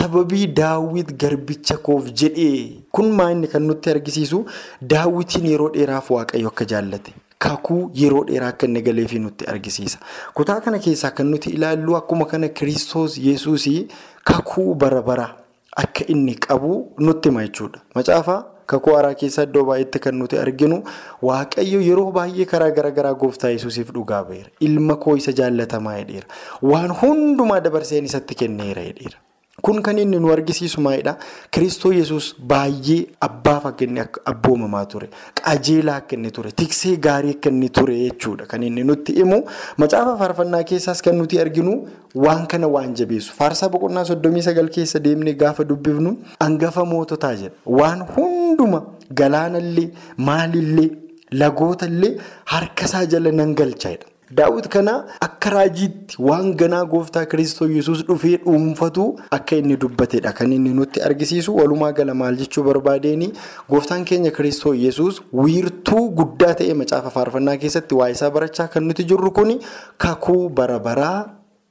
sababii 0.00 0.46
daawwit 0.46 1.12
garbicha 1.22 1.76
koof 1.76 2.12
jedhee 2.22 2.82
kun 2.92 3.10
inni 3.30 3.48
kan 3.48 3.62
nutti 3.66 3.90
argisiisu 3.90 4.44
daawwitiin 4.82 5.46
yeroo 5.46 5.70
dheeraaf 5.74 6.10
waaqayyo 6.10 6.48
akka 6.48 6.64
jaallate. 6.64 7.14
Kakuu 7.38 7.90
yeroo 7.94 8.24
dheeraa 8.30 8.48
akka 8.54 8.66
inni 8.66 8.82
galeefii 8.82 9.18
nutti 9.18 9.44
argisiisa. 9.46 9.98
Kutaa 10.34 10.60
kana 10.60 10.78
keessaa 10.78 11.10
kan 11.10 11.26
nuti 11.30 11.50
ilaallu 11.50 11.96
akkuma 11.96 12.24
kana 12.26 12.48
kiristoos 12.48 13.18
yesuusii 13.18 13.88
kakuu 14.24 14.74
bara 14.74 15.02
bara. 15.02 15.47
Akka 15.76 16.04
inni 16.08 16.34
qabu 16.34 16.92
nutti 16.98 17.28
hima 17.28 17.42
jechuudha. 17.46 17.80
Macaafa 17.94 18.36
kakuu 18.66 18.94
haaraa 18.96 19.14
keessa 19.20 19.42
iddoo 19.48 19.64
baay'eetti 19.68 19.98
kan 20.06 20.14
nuti 20.22 20.38
arginu 20.38 20.82
waaqayyo 21.28 21.80
yeroo 21.88 22.10
baay'ee 22.12 22.44
karaa 22.52 22.70
garaagaraa 22.80 23.14
gooftaa 23.22 23.50
yesuusiif 23.54 23.92
dhugaa 23.92 24.22
ba'eera. 24.30 24.50
Ilma 24.60 24.96
koo 24.96 25.16
isa 25.16 25.32
jaallatamaa 25.32 25.96
jedheera. 26.00 26.26
Waan 26.62 26.92
hundumaa 27.02 27.60
dabarseen 27.60 28.04
isatti 28.10 28.34
kenneera 28.42 28.82
jedheera. 28.90 29.18
Kun 29.62 29.82
kan 29.82 29.98
inni 29.98 30.18
nu 30.20 30.30
argisiisu 30.32 30.80
maalidhaa? 30.80 31.16
Kiristoo 31.50 31.92
yesus 31.92 32.34
baay'ee 32.50 32.98
abbaaf 33.26 33.64
akka 33.70 33.84
inni 33.84 34.00
abboomamaa 34.32 34.84
ture. 34.92 35.08
Qajeelaa 35.40 35.96
akka 36.02 36.16
inni 36.16 36.30
ture. 36.36 36.52
Tiksee 36.52 36.96
gaarii 37.06 37.34
akka 37.36 37.50
inni 37.50 37.68
ture 37.78 37.96
jechuudha. 38.02 38.46
Kan 38.46 38.62
inni 38.62 38.84
nutti 38.84 39.12
himu 39.18 39.40
macaafa 39.84 40.16
faarfannaa 40.20 40.62
keessaas 40.72 41.02
kan 41.02 41.16
nuti 41.22 41.40
arginu 41.44 41.74
waan 42.14 42.46
kana 42.46 42.68
waan 42.76 42.94
jabeessu. 43.00 43.32
Faarsaa 43.40 43.68
boqonnaa 43.68 44.04
soddomii 44.12 44.42
sagal 44.48 44.68
keessa 44.76 44.98
deemnee 45.08 45.34
gaafa 45.42 45.64
dubbifnu 45.64 46.16
hangafa 46.40 46.84
moototaa 46.84 47.34
jedha. 47.42 47.54
Waan 47.66 48.06
hunduma 48.16 48.82
galaanallee 49.22 49.88
maalillee 50.30 50.90
lagootallee 51.32 52.14
harkasaa 52.54 53.04
jala 53.06 53.32
nan 53.32 53.54
galcha 53.54 53.90
jedha. 53.96 54.06
Daawwit 54.30 54.68
kana 54.68 55.06
akka 55.24 55.50
raajiitti 55.50 56.16
waan 56.20 56.52
ganaa 56.54 56.84
gooftaa 56.84 57.24
Kiristoos 57.26 57.70
yesus 57.70 58.04
dhufee 58.06 58.36
dhuunfatu 58.44 59.16
akka 59.30 59.56
inni 59.56 59.76
dubbatedha. 59.76 60.32
Kan 60.36 60.52
inni 60.52 60.70
nutti 60.76 61.00
argisiisu 61.00 61.56
walumaa 61.56 61.92
gala 61.92 62.14
maal 62.14 62.36
jechuu 62.36 62.62
barbaadeeni 62.62 63.32
gooftaan 63.70 64.04
keenya 64.04 64.30
Kiristoos 64.30 64.76
yesus 64.76 65.22
wiirtuu 65.32 66.10
guddaa 66.20 66.54
ta'e 66.60 66.74
macaafa 66.74 67.10
faarfannaa 67.16 67.56
keessatti 67.56 67.94
waa 67.94 68.10
isaa 68.16 68.30
barachaa 68.30 68.68
kan 68.68 68.84
nuti 68.84 69.04
jirru 69.04 69.30
kun 69.32 69.56
kakuu 69.96 70.48
bara 70.50 70.78
baraa 70.78 71.18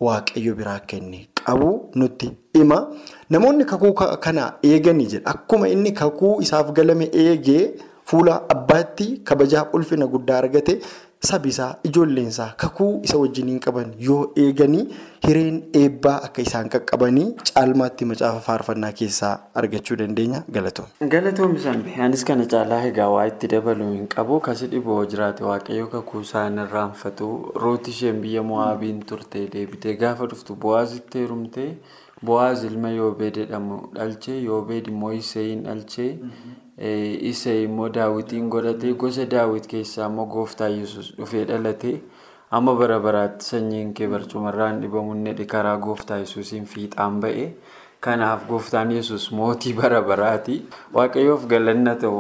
waaqayyo 0.02 0.56
biraa 0.56 0.82
inni 0.98 1.28
qabu 1.46 1.90
nutti 1.96 2.32
hima. 2.54 2.88
Namoonni 3.30 3.66
kakuu 3.66 3.94
kana 3.94 4.54
eeganii 4.64 5.06
jedha. 5.14 5.26
Akkuma 5.30 5.70
inni 5.70 5.92
kakuu 5.92 6.42
isaaf 6.42 6.72
galame 6.74 7.06
eegee 7.14 7.76
fuula 8.06 8.42
abbaatti 8.50 9.22
kabajaaf 9.24 9.74
ulfina 9.74 10.08
guddaa 10.08 10.38
argate. 10.38 10.80
Sabisaa 11.26 11.76
ijoolleensaa 11.84 12.54
kakuu 12.64 13.02
isa 13.04 13.18
wajjiniin 13.18 13.60
qaban 13.60 13.94
yoo 14.08 14.20
eeganii 14.44 14.84
hireen 15.28 15.56
eebbaa 15.80 16.14
akka 16.28 16.42
isaan 16.46 16.70
qaqqabanii 16.76 17.26
caalmaatti 17.50 18.06
macaafa 18.12 18.40
faarfannaa 18.48 18.92
keessaa 19.00 19.32
argachuu 19.62 19.98
dandeenya. 20.02 20.44
Galatoom. 20.58 20.88
Galatoom 21.16 21.58
Sambe 21.66 21.96
anis 22.08 22.24
kana 22.32 22.46
caalaa 22.54 22.82
egaa 22.92 23.10
waa 23.16 23.26
itti 23.34 23.48
dabaluu 23.56 23.92
hin 23.94 24.08
qabu. 24.16 24.40
Kasi 24.50 24.68
dhiboo 24.74 25.00
jiraate 25.06 25.44
waaqayyo 25.50 25.88
kakuu 25.96 26.22
isaan 26.28 26.58
irraanfatu. 26.66 27.30
Rooti 27.66 27.92
isheen 27.98 28.22
biyya 28.22 28.44
mo'aabiin 28.52 29.00
turte 29.14 29.48
deebitee 29.56 29.96
gaafa 30.04 30.26
dhuftu 30.34 30.56
bu'aasitti 30.66 31.18
heerumtee 31.24 31.72
Bo'aaz 32.26 32.64
ilma 32.66 32.90
Yoobeed 32.90 33.36
jedhamu 33.42 33.78
dhalchee 33.96 34.38
Yoobeed 34.44 34.88
immoo 34.92 35.12
Iseeyin 35.14 35.64
dhalchee 35.68 36.20
Isee 37.32 37.64
immoo 37.64 37.90
Daawitiin 37.94 38.50
godhatee 38.50 38.94
gosa 38.94 39.26
Daawit 39.32 39.68
keessaa 39.68 40.08
immoo 40.10 40.26
gooftaa 40.26 40.70
Yesuus 40.74 41.12
dhufee 41.18 41.46
dhalate 41.52 41.94
amma 42.60 42.74
bara 42.80 43.00
baraatti 43.00 43.46
sanyiin 43.46 43.94
kee 43.94 44.08
barcumarraan 44.08 44.82
dhibamu 44.82 45.16
inni 45.16 45.46
karaa 45.46 45.78
gooftaa 45.78 46.18
Yesuusiin 46.24 46.66
fiixaan 46.66 47.20
ba'e. 47.22 47.46
Kanaaf 48.00 48.44
gooftaan 48.48 48.92
yesus 48.94 49.24
mootii 49.34 49.72
bara 49.74 50.02
baraati. 50.06 50.56
Waaqayyoof 50.94 51.48
galanna 51.50 51.96
ta'u. 51.98 52.20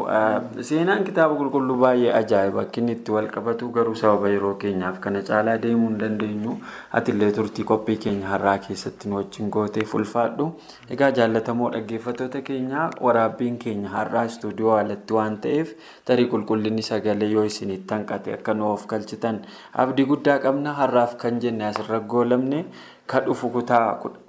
Seenaan 0.69 1.03
kitaaba 1.05 1.35
qulqulluu 1.37 1.75
baay'ee 1.83 2.09
ajaa'iba. 2.19 2.61
Akka 2.65 2.81
inni 2.81 2.95
itti 2.97 3.11
wal 3.13 3.27
qabatu 3.35 3.69
garuu 3.75 3.93
sababa 3.95 4.31
yeroo 4.33 4.55
keenyaaf 4.63 4.97
kana 5.03 5.21
caalaa 5.27 5.57
deemuu 5.65 5.89
hin 5.91 5.99
dandeenyu. 6.01 6.55
Atillee 6.99 7.29
turtii 7.37 7.63
qophii 7.73 7.97
keenya 8.07 8.27
har'aa 8.33 8.55
keessatti 8.65 9.07
nu 9.11 9.19
wajjin 9.19 9.51
gooteef 9.57 9.93
ulfaadhu. 10.01 10.49
Egaa 10.97 11.11
jaallatamoo 11.21 11.69
dhaggeeffattoota 11.77 12.41
keenya 12.49 12.89
waraabbiin 13.09 13.57
keenya 13.67 13.93
har'aa 13.93 14.25
istuudiyoo 14.33 14.75
alatti 14.81 15.13
waan 15.19 15.37
ta'eef 15.45 15.75
tarii 16.09 16.25
qulqullinni 16.33 16.81
sagalee 16.89 17.29
yoo 17.37 17.45
isinitti 17.53 17.93
hanqate 17.93 18.33
akka 18.39 18.53
nu 18.57 18.71
of 18.73 18.87
galchitan 18.87 19.41
abdii 19.85 20.09
guddaa 20.13 20.39
qabna. 20.49 20.73
Har'aaf 20.81 21.15
kan 21.21 21.39
jenne 21.39 21.69
asirra 21.71 21.99
goolamne. 21.99 22.65
Kan 23.11 23.23
dhufu 23.25 23.49
kutaa 23.49 23.85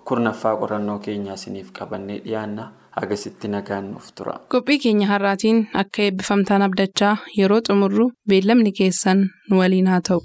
kurnaffaa 0.08 0.56
qorannoo 0.60 0.98
keenyaa 1.06 1.34
isiniif 1.40 1.70
qabannee 1.78 2.18
dhiyaanna 2.26 2.66
agasitti 3.02 3.48
nagaan 3.54 3.90
nuuf 3.92 4.12
tura. 4.20 4.34
Qophii 4.54 4.78
keenya 4.84 5.06
har'aatiin 5.12 5.60
akka 5.82 6.02
eebbifamtaan 6.06 6.62
abdachaa 6.68 7.14
yeroo 7.38 7.60
xumurru 7.68 8.10
beellamni 8.32 8.72
keessan 8.80 9.26
nu 9.50 9.58
waliin 9.62 9.86
haa 9.94 10.00
ta'u. 10.10 10.20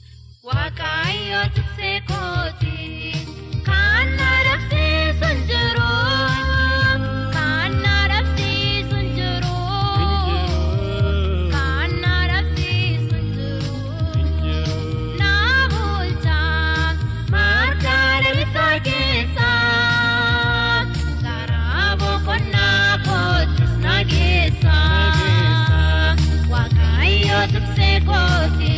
conseguo 27.47 28.72